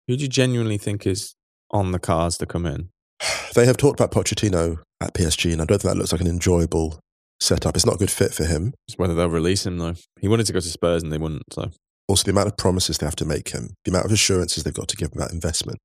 [0.08, 1.36] Who do you genuinely think is
[1.72, 2.90] on the cards to come in?
[3.56, 6.28] They have talked about Pochettino at PSG, and I don't think that looks like an
[6.28, 7.00] enjoyable
[7.40, 7.76] setup.
[7.76, 8.74] It's not a good fit for him.
[8.88, 9.96] Just whether they'll release him though.
[10.20, 11.44] He wanted to go to Spurs and they wouldn't.
[11.54, 11.70] So
[12.08, 14.74] Also, the amount of promises they have to make him, the amount of assurances they've
[14.74, 15.80] got to give him about investment.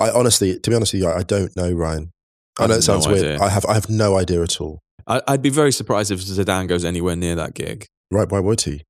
[0.00, 2.12] I honestly, to be honest with you, I, don't know, Ryan.
[2.58, 3.24] I, I know it sounds no weird.
[3.24, 3.40] idea.
[3.40, 4.80] I have, I have no idea at all.
[5.06, 7.86] I, I'd be very surprised if Zidane goes anywhere near that gig.
[8.10, 8.30] Right?
[8.30, 8.84] Why would he?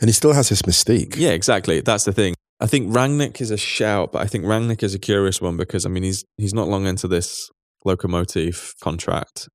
[0.00, 1.16] And he still has his mystique.
[1.16, 1.80] Yeah, exactly.
[1.80, 2.34] That's the thing.
[2.60, 5.84] I think Rangnick is a shout, but I think Rangnick is a curious one because
[5.84, 7.50] I mean he's he's not long into this
[7.86, 9.48] Lokomotiv contract.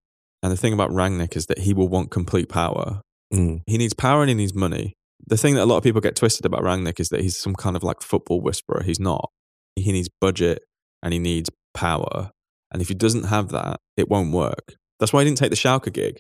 [0.43, 3.01] And the thing about Rangnick is that he will want complete power.
[3.33, 3.61] Mm.
[3.65, 4.93] He needs power and he needs money.
[5.27, 7.55] The thing that a lot of people get twisted about Rangnick is that he's some
[7.55, 8.83] kind of like football whisperer.
[8.83, 9.29] He's not.
[9.75, 10.63] He needs budget
[11.01, 12.31] and he needs power.
[12.71, 14.75] And if he doesn't have that, it won't work.
[14.99, 16.19] That's why he didn't take the Schalke gig.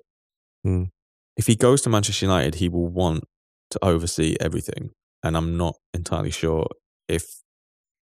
[0.63, 0.85] Hmm.
[1.37, 3.23] If he goes to Manchester United, he will want
[3.71, 4.91] to oversee everything.
[5.23, 6.67] And I'm not entirely sure
[7.07, 7.41] if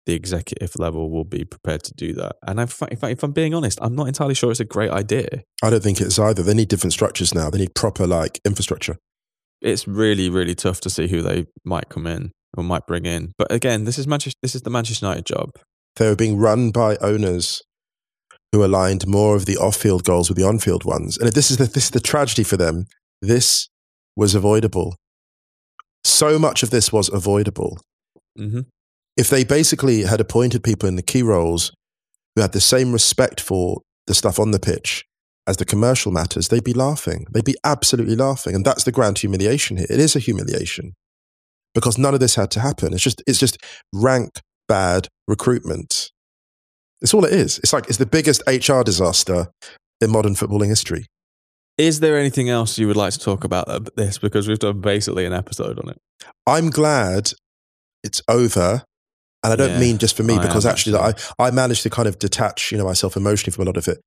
[0.05, 2.36] the executive level will be prepared to do that.
[2.45, 5.43] And if, if, if I'm being honest, I'm not entirely sure it's a great idea.
[5.62, 6.41] I don't think it is either.
[6.41, 7.49] They need different structures now.
[7.49, 8.97] They need proper like infrastructure.
[9.62, 13.33] It's really, really tough to see who they might come in or might bring in.
[13.37, 14.37] But again, this is Manchester.
[14.41, 15.52] This is the Manchester United job.
[16.00, 17.62] They were being run by owners
[18.54, 21.17] who aligned more of the off-field goals with the on-field ones.
[21.17, 22.85] And this is the, this is the tragedy for them.
[23.21, 23.67] This
[24.15, 24.95] was avoidable.
[26.04, 27.79] So much of this was avoidable.
[28.35, 28.62] hmm
[29.17, 31.71] If they basically had appointed people in the key roles
[32.35, 35.06] who had the same respect for the stuff on the pitch
[35.45, 37.25] as the commercial matters, they'd be laughing.
[37.33, 38.56] They'd be absolutely laughing.
[38.56, 39.87] And that's the grand humiliation here.
[39.89, 40.93] It is a humiliation
[41.75, 42.93] because none of this had to happen.
[42.93, 43.58] It's just, it's just
[43.93, 44.39] rank
[44.69, 46.09] bad recruitment.
[47.01, 47.57] It's all it is.
[47.59, 49.47] It's like, it's the biggest HR disaster
[49.99, 51.05] in modern footballing history.
[51.77, 54.17] Is there anything else you would like to talk about this?
[54.17, 55.97] Because we've done basically an episode on it.
[56.45, 57.31] I'm glad
[58.03, 58.83] it's over.
[59.43, 61.83] And I don't Yeah, mean just for me, I because am actually I, I managed
[61.83, 63.99] to kind of detach, you know, myself emotionally from a lot of it.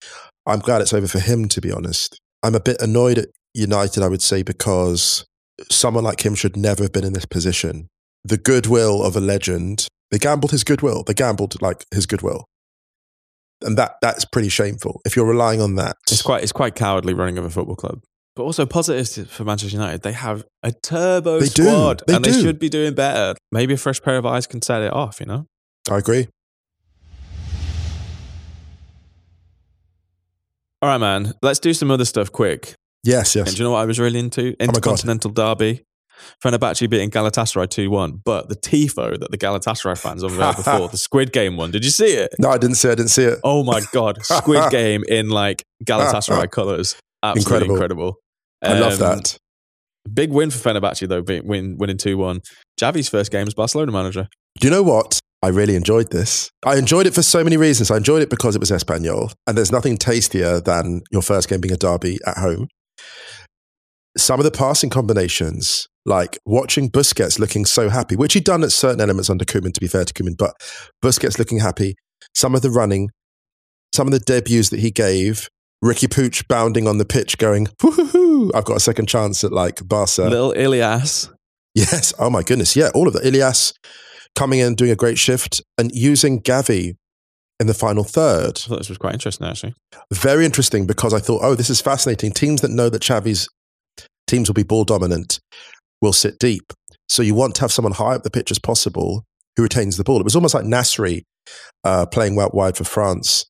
[0.45, 2.19] I'm glad it's over for him, to be honest.
[2.43, 5.25] I'm a bit annoyed at United, I would say, because
[5.71, 7.87] someone like him should never have been in this position.
[8.25, 9.89] The goodwill of a legend.
[10.13, 11.03] They gambled his goodwill.
[11.05, 12.45] They gambled like his goodwill.
[13.63, 15.01] And that that's pretty shameful.
[15.05, 15.97] If you're relying on that.
[16.11, 18.03] It's quite it's quite cowardly running of a football club.
[18.37, 20.03] But also positives for Manchester United.
[20.03, 21.65] They have a turbo They do.
[21.65, 23.35] squad, They and they should be doing better.
[23.51, 25.19] Maybe a fresh pair of eyes can set it off.
[25.21, 25.47] You know.
[25.91, 26.29] I agree.
[30.81, 31.33] All right, man.
[31.43, 32.75] Let's do some other stuff quick.
[33.05, 33.55] Yes, And yes.
[33.55, 34.53] do you know what I was really into?
[34.59, 34.65] Oh.
[34.65, 35.83] Intercontinental Derby.
[36.45, 38.21] Fenerbahce beating Galatasaray 2 1.
[38.25, 41.91] But the TIFO that the Galatasaray fans unveiled before, the Squid Game one, did you
[41.91, 42.33] see it?
[42.39, 42.89] No, I didn't see.
[42.89, 42.93] it.
[42.93, 43.39] I didn't see it.
[43.45, 44.25] Oh my God.
[44.25, 46.97] Squid Game in like Galatasaray colours.
[47.23, 47.75] Absolutely Incredible.
[47.75, 48.17] incredible.
[48.63, 49.39] I love Um, that.
[50.13, 52.41] Big win for Fenerbahce, though, being, win, winning 2 1.
[52.81, 54.29] Xavi's first game as Barcelona manager.
[54.59, 55.21] Do you know what?
[55.45, 56.51] I really enjoyed this.
[56.65, 57.91] I enjoyed it for so many reasons.
[57.91, 61.61] I enjoyed it because it was Espanyol, and there's nothing tastier than your first game
[61.61, 62.69] being a derby at home.
[64.17, 68.73] Some of the passing combinations, like watching Busquets looking so happy, which he'd done at
[68.73, 70.55] certain elements under Koeman, to be fair to Koeman, but
[71.03, 71.95] Busquets looking happy.
[72.35, 73.11] Some of the running,
[73.95, 75.49] some of the debuts that he gave,
[75.85, 78.51] Riqui Puig bounding on the pitch, going, "Woohoo!
[78.55, 81.29] I've got a second chance at like Barca." Little Ilias.
[81.75, 82.13] Yes.
[82.19, 82.77] Oh my goodness.
[82.77, 82.91] Yeah.
[82.95, 83.25] All of that.
[83.25, 83.73] Ilias
[84.37, 86.95] coming in, doing a great shift and using Gavi
[87.59, 88.59] in the final third.
[88.65, 89.75] I thought this was quite interesting, actually.
[90.13, 92.33] Very interesting because I thought, oh, this is fascinating.
[92.33, 93.49] Teams that know that Xavi's
[94.33, 95.39] teams will be ball dominant
[96.01, 96.73] will sit deep.
[97.09, 99.25] So you want to have someone high up the pitch as possible
[99.57, 100.19] who retains the ball.
[100.21, 101.23] It was almost like Nasri
[101.85, 103.47] uh, playing out wide for France.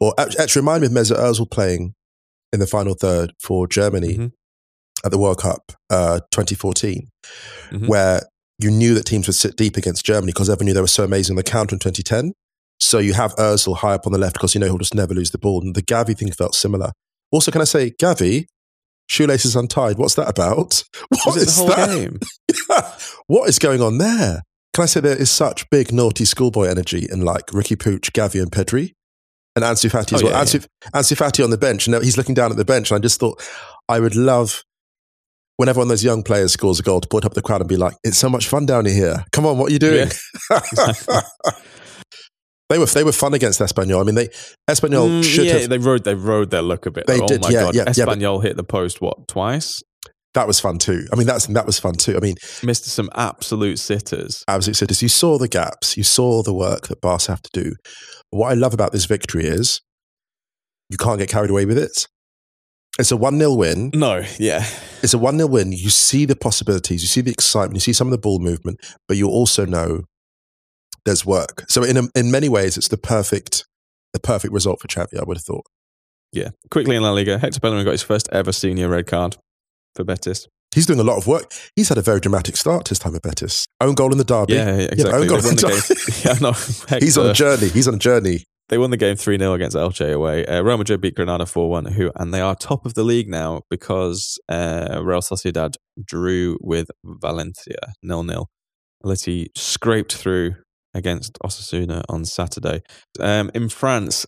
[0.00, 1.94] Or act- actually remind me of Mesut Ozil playing
[2.52, 4.32] in the final third for Germany Mhm.
[5.04, 7.08] at the World Cup uh, 2014
[7.70, 7.88] Mhm.
[7.88, 8.22] where
[8.58, 11.04] you knew that teams would sit deep against Germany because everyone knew they were so
[11.04, 12.32] amazing on the counter in 2010.
[12.80, 15.14] So you have Ozil high up on the left because you know he'll just never
[15.14, 15.60] lose the ball.
[15.62, 16.90] And the Gavi thing felt similar.
[17.30, 18.46] Also, can I say, Gavi,
[19.08, 19.98] shoelaces untied.
[19.98, 20.82] What's that about?
[21.24, 21.88] What whole that?
[21.88, 22.18] game?
[23.26, 24.42] what is going on there?
[24.72, 28.42] Can I say there is such big naughty schoolboy energy in like Riqui Puig, Gavi,
[28.42, 28.92] and Pedri,
[29.54, 30.32] and Ansu Fati as Oh, well.
[30.34, 32.98] yeah, Ansu, Ansu Fati on the bench, and he's looking down at the bench, and
[32.98, 33.40] I just thought
[33.88, 34.64] I would love
[35.58, 37.68] whenever one of those young players scores a goal to put up the crowd and
[37.68, 39.24] be like, "It's so much fun down here!
[39.30, 40.10] Come on, what are you doing?"
[42.68, 44.00] they were they were fun against Espanyol.
[44.00, 44.28] I mean, they
[44.68, 45.68] Espanyol Mm, should yeah, have.
[45.68, 47.06] they rode they rode their luck a bit.
[47.06, 47.26] They though.
[47.26, 47.84] did, oh my yeah, god, yeah,
[48.16, 49.82] yeah, hit the post what twice?
[50.34, 51.06] That was fun too.
[51.12, 52.16] I mean, that's that was fun too.
[52.16, 54.42] I mean, Missed some absolute sitters.
[54.48, 55.00] absolute cities.
[55.02, 55.96] You saw the gaps.
[55.96, 57.72] You saw the work that Barca have to do.
[58.30, 59.80] What I love about this victory is
[60.90, 62.06] you can't get carried away with it.
[62.98, 63.90] It's a 1 0 win.
[63.94, 64.64] No, yeah,
[65.02, 65.72] It's a 1 0 win.
[65.72, 68.78] You see the possibilities, you see the excitement, you see some of the ball movement,
[69.08, 70.02] but you also know
[71.04, 71.64] there's work.
[71.68, 73.64] So, in, a, in many ways, it's the perfect,
[74.12, 75.66] the perfect result for Xavi, I would have thought.
[76.32, 76.50] yeah.
[76.70, 79.36] Quickly in La Liga, Hector Bellerin got his first ever senior red card
[79.94, 80.48] for Betis.
[80.74, 81.52] He's doing a lot of work.
[81.76, 83.64] He's had a very dramatic start his time at Betis.
[83.80, 84.54] Own goal in the derby.
[84.54, 85.20] Yeah, yeah, exactly.
[85.20, 87.68] own goal in the yeah, no, He's on a journey.
[87.68, 88.44] He's on a journey.
[88.70, 90.44] They won the game 3 0 against Elche away.
[90.46, 93.28] Uh, Real Madrid beat Granada 4 1, who, and they are top of the league
[93.28, 98.46] now because uh, Real Sociedad drew with Valencia 0 0.
[99.04, 100.54] Atleti scraped through
[100.94, 102.82] against Osasuna on Saturday.
[103.20, 104.26] Um, in France,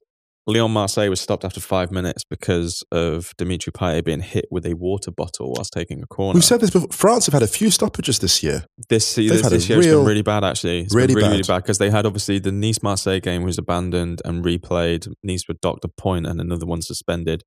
[0.48, 4.74] Lyon Marseille was stopped after five minutes because of Dimitri Payet being hit with a
[4.74, 6.34] water bottle whilst taking a corner.
[6.36, 6.88] We've said this before.
[6.92, 8.64] France have had a few stoppages this year.
[8.88, 10.82] This, They've this, had this year has been really bad, actually.
[10.82, 11.32] It's really been really, bad.
[11.32, 15.12] really bad because they had obviously the Nice Marseille game was abandoned and replayed.
[15.24, 17.42] Nice were docked a point and another one suspended.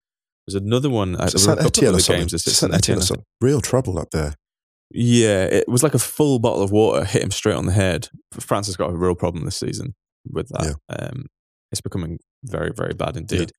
[0.45, 1.15] There's another one.
[1.15, 2.27] Uh, Is it there a Saint Etienne or something?
[2.27, 2.43] games.
[2.43, 3.01] Saint Etienne?
[3.39, 4.35] Real trouble up there.
[4.91, 8.09] Yeah, it was like a full bottle of water hit him straight on the head.
[8.39, 9.93] France has got a real problem this season
[10.31, 10.75] with that.
[10.89, 11.25] Um,
[11.71, 13.51] it's becoming very, very bad indeed.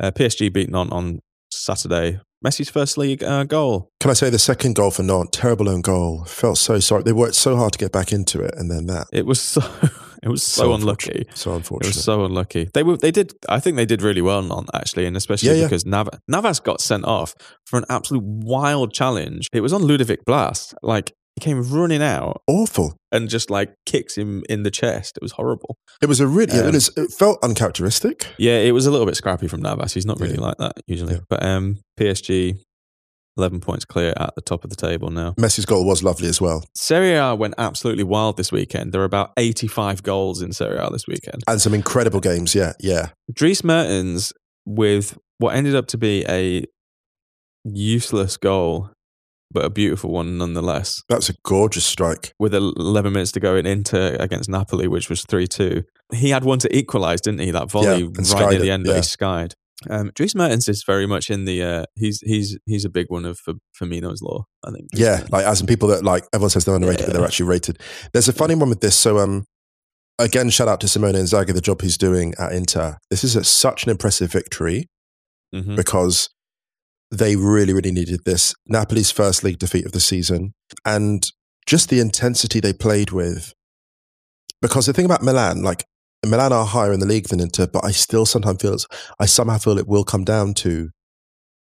[0.00, 1.20] Uh, PSG beaten on on
[1.50, 2.20] Saturday.
[2.44, 3.90] Messi's first league uh, goal.
[4.00, 5.38] Can I say the second goal for Nantes?
[5.38, 6.24] Terrible own goal.
[6.24, 7.02] Felt so sorry.
[7.02, 9.06] They worked so hard to get back into it, and then that.
[9.12, 9.60] It was so.
[10.22, 11.26] It was so, unlucky.
[11.34, 11.92] So unfortunate.
[11.92, 12.70] So It was so unlucky.
[12.72, 12.96] They were.
[12.96, 13.34] They did.
[13.46, 15.64] I think they did really well on actually, and especially Yeah, yeah.
[15.64, 17.34] because Nav- Navas got sent off
[17.66, 19.48] for an absolute wild challenge.
[19.52, 20.74] It was on Ludovic Blas.
[20.82, 22.96] Like he came running out Awful.
[23.10, 25.16] and just like kicks him in the chest.
[25.16, 25.76] It was horrible.
[26.00, 26.58] It was a really.
[26.58, 28.26] Um, it, was, it felt uncharacteristic.
[28.38, 29.94] Yeah, it was a little bit scrappy from Navas.
[29.94, 30.40] He's not really Yeah.
[30.40, 31.14] like that usually.
[31.14, 31.20] Yeah.
[31.28, 32.58] But um, PSG,
[33.36, 35.32] eleven points clear at the top of the table now.
[35.32, 38.92] Messi's goal was lovely as well, Serie A went absolutely wild this weekend.
[38.92, 41.42] There are about eighty-five goals in Serie A this weekend.
[41.48, 42.54] and some incredible games.
[42.54, 43.08] Yeah, yeah.
[43.32, 44.32] Dries Mertens
[44.66, 46.64] with what ended up to be a
[47.64, 48.90] useless goal,
[49.50, 51.02] but a beautiful one nonetheless.
[51.08, 52.32] That's a gorgeous strike.
[52.38, 55.82] With 11 minutes to go in Inter against Napoli, which was 3 2.
[56.14, 57.50] He had one to equalise, didn't he?
[57.50, 58.96] That volley Yeah, right near the end that yeah.
[58.96, 59.54] he skied.
[59.90, 61.62] Um, Dries Mertens is very much in the.
[61.62, 63.38] Uh, he's he's he's a big one of
[63.78, 64.44] Firmino's law.
[64.64, 64.88] I think.
[64.92, 65.30] Dries Yeah, Mertens.
[65.32, 67.78] like as in people that like everyone says they're underrated, but they're actually rated.
[68.12, 68.96] There's a funny one with this.
[68.96, 69.44] So um,
[70.18, 72.98] again, shout out to Simone Inzaghi, the job he's doing at Inter.
[73.10, 74.86] This is a, such an impressive victory
[75.54, 75.76] Mhm.
[75.76, 76.30] because
[77.18, 78.54] they really, really needed this.
[78.66, 80.54] Napoli's first league defeat of the season,
[80.84, 81.30] and
[81.66, 83.52] just the intensity they played with.
[84.60, 85.84] Because the thing about Milan, like
[86.24, 88.86] Milan are higher in the league than Inter, but I still sometimes feel it's,
[89.18, 90.90] I somehow feel it will come down to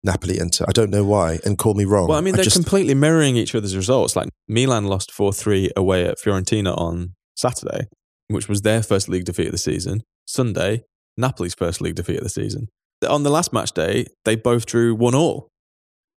[0.03, 0.65] Napoli Inter.
[0.69, 2.09] I don't know why, and call me wrong.
[2.09, 4.17] Well, I mean, they're just, completely mirroring each other's results.
[4.17, 7.89] Like Milan lost 4 3 away at Fiorentina on Saturday,
[8.29, 10.03] which was their first league defeat of the season.
[10.27, 10.85] Sunday,
[11.17, 12.69] Napoli's first league defeat of the season.
[13.09, 15.49] On the last match day, they both drew 1 all.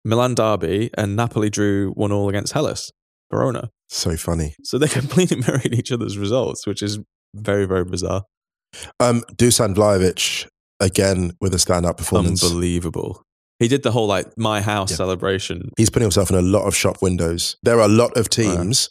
[0.04, 2.90] Milan Derby and Napoli drew 1 all against Hellas,
[3.30, 3.70] Verona.
[3.88, 4.54] so funny.
[4.64, 6.98] So they're completely mirroring each other's results, which is
[7.34, 8.24] very, very bizarre.
[8.98, 10.46] Um, Dusan Vlahovic
[10.80, 12.42] again with a standout performance.
[12.42, 13.22] Unbelievable.
[13.60, 14.96] He did the whole like my house Yeah.
[14.96, 15.70] celebration.
[15.76, 17.56] He's putting himself in a lot of shop windows.
[17.62, 18.88] There are a lot of teams.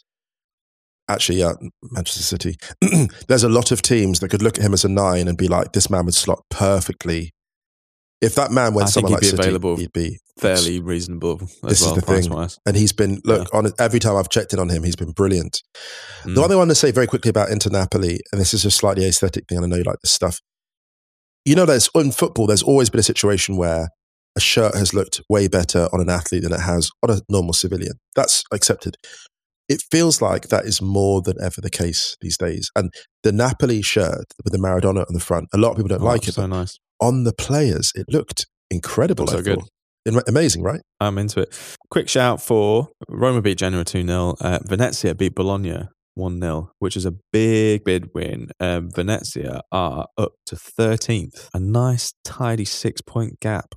[1.08, 1.52] Actually, yeah,
[1.90, 2.56] Manchester City.
[3.28, 5.48] There's a lot of teams that could look at him as a nine and be
[5.48, 7.32] like, "This man would slot perfectly."
[8.22, 11.50] If that man went I somewhere like be City, available he'd be Fairly reasonable as
[11.62, 12.30] This is well, the thing.
[12.30, 12.58] wise.
[12.64, 15.62] And he's been look on every time I've checked in on him, he's been brilliant.
[16.22, 16.34] Mm.
[16.34, 18.64] The one thing I want to say very quickly about Inter Napoli, and this is
[18.64, 20.40] a slightly aesthetic thing, and I know you like this stuff.
[21.44, 23.88] You know, there's in football, there's always been a situation where
[24.36, 27.52] a shirt has looked way better on an athlete than it has on a normal
[27.52, 27.94] civilian.
[28.16, 28.96] That's accepted.
[29.68, 32.70] It feels like that is more than ever the case these days.
[32.74, 32.92] And
[33.22, 36.06] the Napoli shirt with the Maradona on the front, a lot of people don't Oh,
[36.06, 36.78] like it, So nice.
[37.02, 39.26] On the players, it looked incredible.
[39.26, 39.58] So good.
[40.26, 40.80] Amazing, right?
[41.00, 41.76] I'm into it.
[41.90, 44.34] Quick shout for Roma beat Genoa 2 0.
[44.40, 48.48] Uh, Venezia beat Bologna 1 0, which is a big, big win.
[48.60, 53.74] Um, Venezia are up to 13th, a nice, tidy six point gap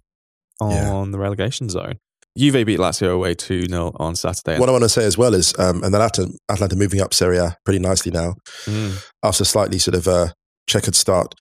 [0.61, 1.11] on Yeah.
[1.11, 1.95] the relegation zone.
[2.37, 4.59] Juve beat Lazio away 2 0 on Saturday.
[4.59, 7.13] What I want to say as well is, um, and then Atalanta, Atalanta moving up
[7.13, 8.33] Serie A pretty nicely now
[8.65, 9.01] Mm.
[9.23, 10.33] after a slightly sort of a
[10.67, 11.35] checkered start.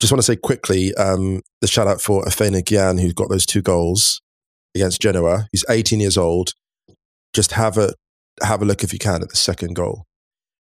[0.00, 3.62] Just want to say quickly um, the shout out for Afena-Gyan, who got those two
[3.62, 4.20] goals
[4.74, 5.46] against Genoa.
[5.52, 6.52] He's 18 years old.
[7.34, 7.94] Just have a
[8.42, 10.04] have a look if you can at the second goal.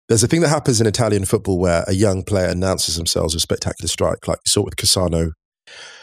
[0.09, 3.41] There's a thing that happens in Italian football where a young player announces themselves with
[3.41, 5.31] a spectacular strike, like you saw with Cassano,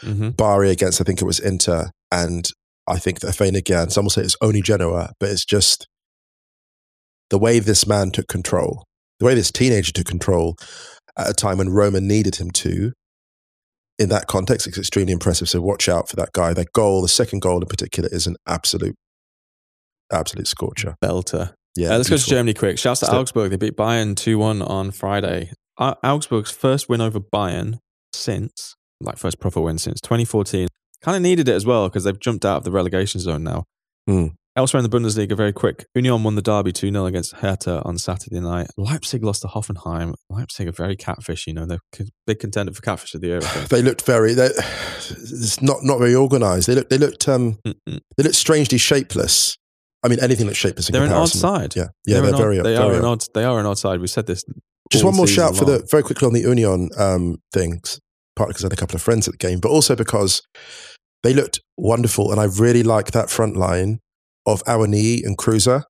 [0.01, 2.47] hmm Bari against, I think it was Inter, and
[2.87, 5.87] I think that Afena-Gyan, some will say it's only Genoa, but it's just
[7.31, 8.83] the way this man took control,
[9.19, 10.55] the way this teenager took control
[11.17, 12.93] at a time when Roma needed him to.
[13.97, 15.47] In that context, it's extremely impressive.
[15.49, 16.53] So watch out for that guy.
[16.53, 18.95] That goal, the second goal in particular, is an absolute,
[20.11, 20.95] absolute scorcher.
[21.03, 21.53] Belter.
[21.75, 22.25] Yeah, Uh, let's go to.
[22.25, 22.77] Germany quick.
[22.79, 23.21] Shouts to Let's do it.
[23.21, 23.51] Augsburg.
[23.51, 25.51] They beat Bayern 2 1 on Friday.
[25.77, 27.79] Au- Augsburg's first win over Bayern
[28.13, 30.67] since, like, first proper win since 2014.
[31.01, 33.65] Kind of needed it as well because they've jumped out of the relegation zone now.
[34.07, 34.27] Hmm.
[34.57, 35.85] Elsewhere in the Bundesliga, very quick.
[35.95, 38.67] Union won the derby 2 0 against Hertha on Saturday night.
[38.77, 40.13] Leipzig lost to Hoffenheim.
[40.29, 41.65] Leipzig are very catfish, you know.
[41.65, 41.81] They're
[42.25, 43.41] big contender for catfish of the year.
[43.69, 44.31] They looked very.
[44.31, 46.67] It's not not very organised.
[46.67, 46.89] They looked.
[46.89, 47.27] They looked.
[47.27, 47.99] Um, Mm-mm.
[48.15, 49.57] they looked strangely shapeless.
[50.03, 51.75] I mean, anything looks shapeless in They're an odd side.
[51.75, 52.59] Yeah, yeah, they're, an very.
[52.59, 53.23] odd, they very are an odd.
[53.23, 53.27] odd.
[53.33, 53.99] They are an odd side.
[53.99, 54.45] We said this.
[54.89, 55.79] Just one more shout for long.
[55.79, 57.99] the very quickly on the Union um, things,
[58.37, 60.43] partly because I had a couple of friends at the game, but also because
[61.23, 63.99] they looked wonderful, and I really like that front line
[64.45, 65.83] of Awoniyi and Kruse.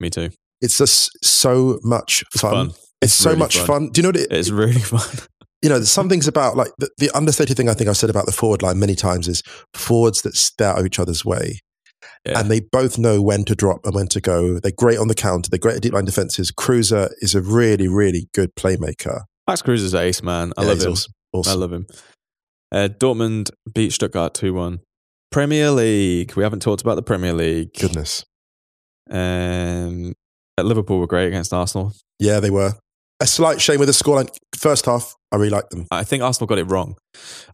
[0.00, 0.30] Me too.
[0.60, 2.52] It's just so much It's fun.
[2.52, 2.66] fun.
[2.68, 3.66] It's, It's so really much fun.
[3.66, 3.88] fun.
[3.90, 5.06] Do you know what it, It's really fun.
[5.62, 8.10] you know, there's some things about like the, the understated thing I think I've said
[8.10, 9.42] about the forward line many times is
[9.74, 11.60] forwards that stay out of each other's way.
[12.26, 12.38] Yeah.
[12.40, 14.58] And they both know when to drop and when to go.
[14.60, 15.50] They're great on the counter.
[15.50, 16.50] They're great at deep line defenses.
[16.50, 19.22] Kruse is a really, really good playmaker.
[19.48, 20.52] Max Kruse is ace, man.
[20.56, 20.96] I Yeah, love him.
[21.32, 21.52] Awesome.
[21.52, 21.86] I love him.
[22.70, 24.80] Uh, Dortmund beat Stuttgart 2 1.
[25.32, 26.34] Premier League.
[26.34, 27.72] We haven't talked about the Premier League.
[27.78, 28.24] Goodness.
[29.10, 30.12] Um,
[30.60, 31.92] Liverpool were great against Arsenal.
[32.18, 32.74] Yeah, they were.
[33.20, 34.28] A slight shame with the scoreline.
[34.56, 35.86] First half, I really liked them.
[35.90, 36.96] I think Arsenal got it wrong.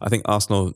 [0.01, 0.73] I think Arsenal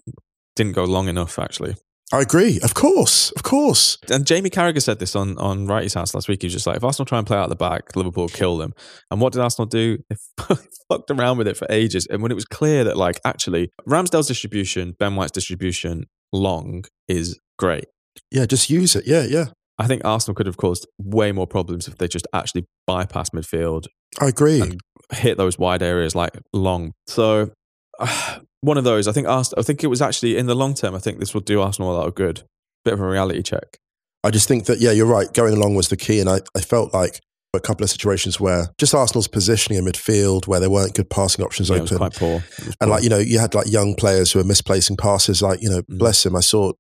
[0.55, 1.75] didn't go long enough, actually.
[2.13, 2.59] I agree.
[2.61, 3.31] Of course.
[3.31, 3.97] Of course.
[4.11, 6.43] And Jamie Carragher said this on, on Wrighty's house last week.
[6.43, 8.73] He was just like, if Arsenal try and play out the back, Liverpool kill them.
[9.09, 9.97] And what did Arsenal do?
[10.49, 10.55] They
[10.97, 12.05] fucked around with it for ages.
[12.05, 17.39] And when it was clear that, like, actually, Ramsdale's distribution, Ben White's distribution long is
[17.57, 17.85] great.
[18.29, 19.07] Yeah, just use it.
[19.07, 19.45] Yeah, yeah.
[19.79, 23.85] I think Arsenal could have caused way more problems if they just actually bypassed midfield,
[24.19, 24.61] I agree.
[24.61, 26.91] And- hit those wide areas like long.
[27.07, 27.51] So
[28.61, 29.07] one of those.
[29.07, 29.59] I think Arsenal.
[29.61, 30.95] I think it was actually in the long term.
[30.95, 32.43] I think this will do Arsenal a lot of good.
[32.85, 33.77] Bit of a reality check.
[34.23, 35.31] I just think that, yeah, you're right.
[35.33, 36.19] Going along was the key.
[36.19, 37.19] And I, I felt like
[37.53, 41.43] a couple of situations where just Arsenal's positioning in midfield, where there weren't good passing
[41.45, 41.99] options Yeah, it open.
[41.99, 42.43] was quite poor.
[42.57, 42.87] And poor.
[42.89, 45.41] like, you know, you had like young players who were misplacing passes.
[45.41, 45.97] Like, you know, Mm.
[45.99, 46.35] bless him.
[46.35, 46.71] I saw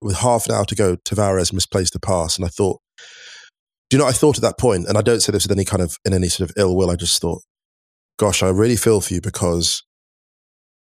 [0.00, 2.36] with half an hour to go, Tavares misplaced a pass.
[2.36, 2.80] And I thought,
[3.90, 5.64] do you know, I thought at that point, and I don't say this with any
[5.64, 7.42] kind of, in any sort of ill will, I just thought,
[8.18, 9.82] gosh, I really feel for you because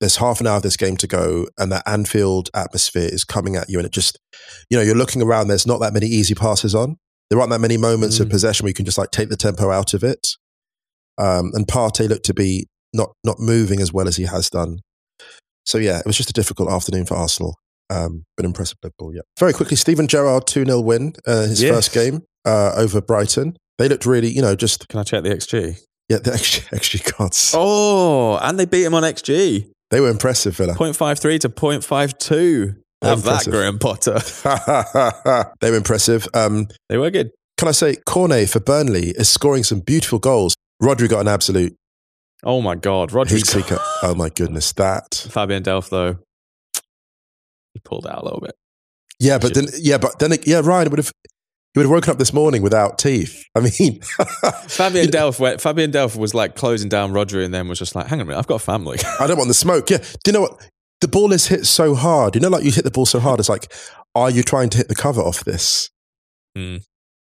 [0.01, 3.57] there's half an hour of this game to go and that Anfield atmosphere is coming
[3.57, 3.79] at you.
[3.79, 4.19] And it just,
[4.71, 6.97] you know, you're looking around, there's not that many easy passes on.
[7.31, 8.31] There aren't that many moments of Mm.
[8.31, 10.27] possession where you can just like take the tempo out of it.
[11.19, 14.81] Um, and Partey looked to be not not moving as well as he has done.
[15.65, 17.57] So yeah, it was just a difficult afternoon for Arsenal.
[17.89, 19.23] Um, but impressive Liverpool, yeah.
[19.39, 21.75] Very quickly, Steven Gerrard 2 0 win, uh, his Yes.
[21.75, 23.57] first game uh, over Brighton.
[23.79, 25.79] They looked really, you know, just, Can I check the XG?
[26.09, 27.53] yeah, the XG, gods.
[27.57, 29.71] Oh, and they beat him on XG.
[29.91, 30.74] They were impressive, Villa.
[30.74, 32.76] 0.53 to 0.52.
[33.03, 33.45] Have that.
[33.45, 34.18] Graham Potter.
[35.61, 36.26] they were impressive.
[36.34, 37.30] Um, They were good.
[37.57, 40.57] can I say, Cornet for Burnley is scoring some beautiful goals.
[40.82, 41.76] Rodri got an absolute
[42.45, 43.11] Oh my God.
[43.11, 43.78] Rodri's seeker.
[44.03, 45.14] Oh my goodness, that.
[45.30, 46.18] Fabian Delph, though,
[47.74, 48.55] he pulled out a little bit.
[49.18, 51.12] Yeah, but then, yeah, but then, it, yeah, Ryan would have,
[51.77, 53.45] he would have woken up this morning without teeth.
[53.55, 54.01] I mean,
[54.66, 58.07] Fabian Delph, went, Fabian Delph was like closing down Rodri and then was just like,
[58.07, 58.97] hang on a minute, I've got a family.
[59.20, 59.91] I don't want the smoke.
[59.91, 59.99] Yeah.
[59.99, 60.70] Do you know what?
[61.03, 62.35] The ball is hit so hard.
[62.35, 63.41] You know, like you hit the ball so hard.
[63.41, 63.70] It's like,
[64.14, 65.91] are you trying to hit the cover off this?
[66.57, 66.77] Hmm.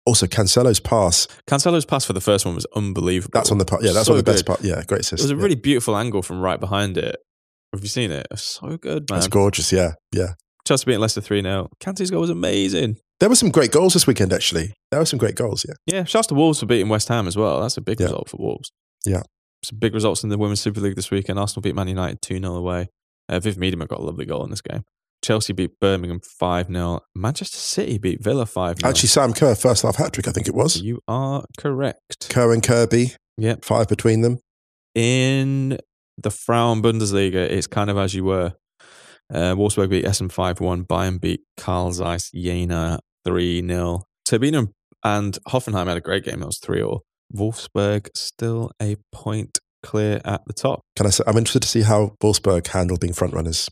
[0.05, 1.27] Also, Cancelo's pass.
[1.47, 3.31] Cancelo's pass for the first one was unbelievable.
[3.33, 3.81] That's on the part.
[3.83, 4.51] Yeah, that's So on the best good.
[4.51, 4.63] part.
[4.63, 5.21] Yeah, great assist.
[5.21, 7.15] It was a really beautiful angle from right behind it.
[7.73, 8.27] Have you seen it?
[8.29, 9.17] It's so good, man.
[9.17, 9.71] That's gorgeous.
[9.71, 10.33] Yeah, yeah.
[10.67, 11.69] Chelsea beating Leicester 3 0.
[11.79, 12.97] Kante's goal was amazing.
[13.19, 14.33] There were some great goals this weekend.
[14.33, 15.65] Actually, there were some great goals.
[15.67, 15.75] Yeah.
[15.99, 17.61] Yeah, shouts to Wolves for beating West Ham as well.
[17.61, 18.07] That's a big Yeah.
[18.07, 18.71] result for Wolves.
[19.05, 19.23] Yeah.
[19.63, 21.39] Some big results in the Women's Super League this weekend.
[21.39, 22.89] Arsenal beat Man United 2 0 away.
[23.29, 24.83] Uh, Viv Miedema got a lovely goal in this game.
[25.23, 26.99] Chelsea beat Birmingham 5 0.
[27.15, 28.89] Manchester City beat Villa 5 0.
[28.89, 30.27] Actually, Sam Kerr first half hat trick.
[30.27, 30.81] I think it was.
[30.81, 32.27] you are correct.
[32.29, 33.13] Kerr and Kirby.
[33.37, 33.65] Yep.
[33.65, 34.39] Five between them.
[34.93, 35.77] In
[36.17, 38.53] the Frauen Bundesliga, it's kind of as you were.
[39.33, 40.83] Uh, Wolfsburg beat Essen 5 1.
[40.85, 44.03] Bayern beat Carl Zeiss Jena 3 0.
[44.25, 44.69] Turbine
[45.03, 46.39] and Hoffenheim had a great game.
[46.39, 47.01] That was 3 0.
[47.35, 50.81] Wolfsburg still a point clear at the top.
[50.95, 51.23] Can I say?
[51.27, 53.69] I'm interested to see how Wolfsburg handle being front runners.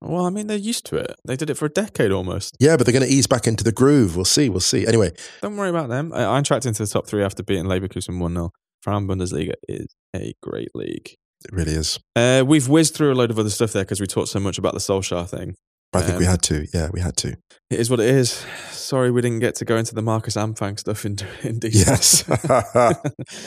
[0.00, 1.14] Well, I mean, they're used to it.
[1.24, 2.56] They did it for a decade almost.
[2.60, 4.16] Yeah, but they're going to ease back into the groove.
[4.16, 4.50] We'll see.
[4.50, 4.86] We'll see.
[4.86, 6.12] Anyway, Don't worry about them.
[6.12, 8.50] I, Eintracht into the top three after beating Leverkusen 1 0.
[8.82, 11.14] Frauen Bundesliga is a great league.
[11.46, 11.98] it really is.
[12.14, 14.58] Uh, we've whizzed through a load of other stuff there because we talked so much
[14.58, 15.54] about the Solskjaer thing.
[15.94, 16.66] I think we Um, had to.
[16.72, 17.36] Yeah, we had to.
[17.70, 18.44] It is what it is.
[18.70, 21.82] Sorry, we didn't get to go into the Markus Anfang stuff in, in detail.
[21.86, 22.24] Yes.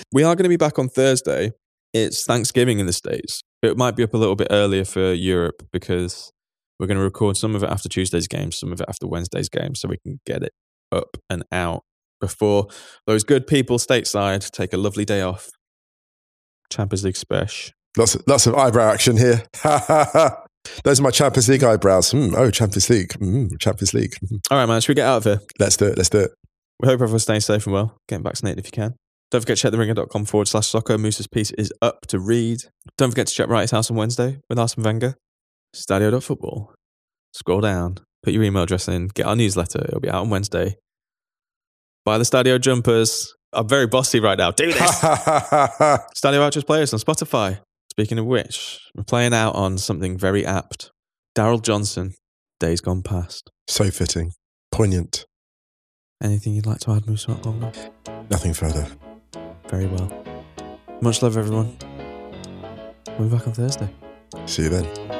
[0.12, 1.52] we are going to be back on Thursday.
[1.93, 3.41] It's Thanksgiving in the States.
[3.64, 6.32] It might be up a little bit earlier for Europe because
[6.80, 9.50] we're going to record some of it after Tuesday's game, some of it after Wednesday's
[9.50, 10.52] game, so we can get it
[10.91, 11.84] up and out
[12.20, 12.68] before
[13.06, 15.50] those good people stateside take a lovely day off.
[16.72, 17.74] Champions League special.
[17.98, 19.43] lots, of, lots of eyebrow action here.
[20.84, 22.11] Those are my Champions League eyebrows.
[22.11, 23.13] Hmm, oh, Champions League.
[23.13, 24.15] Hmm, Champions League.
[24.20, 24.36] Hmm.
[24.51, 25.41] All right, man, should we get out of here?
[25.59, 25.97] Let's do it.
[25.97, 26.32] Let's do it.
[26.80, 28.95] We hope everyone's staying safe and well, getting vaccinated if you can.
[29.30, 30.97] Don't forget to check theringer.com forward slash soccer.
[30.97, 32.59] Moose's piece is up to read.
[32.97, 35.15] Don't forget to check Wright's House on Wednesday with Arsene Wenger.
[35.76, 36.74] Stadio.football.
[37.34, 39.84] Scroll down, put your email address in, get our newsletter.
[39.86, 40.78] It'll be out on Wednesday.
[42.05, 43.34] Buy the Stadio jumpers.
[43.51, 44.51] I'm very bossy right now.
[44.51, 44.78] Do this.
[45.01, 47.59] Stadio Outros Players on Spotify.
[47.98, 50.91] Speaking of which, we're playing out on something very apt.
[51.36, 52.14] Daryl Johnson,
[52.60, 53.50] Days Gone Past.
[53.68, 54.34] so fitting.
[54.72, 55.26] Poignant.
[56.22, 57.08] Anything you'd like to add?
[57.08, 57.18] We'll
[58.30, 58.86] Nothing further.
[59.68, 60.12] Very well.
[61.02, 61.76] Much love, everyone.
[63.18, 63.89] We'll be back on Thursday.
[64.45, 65.16] See you then.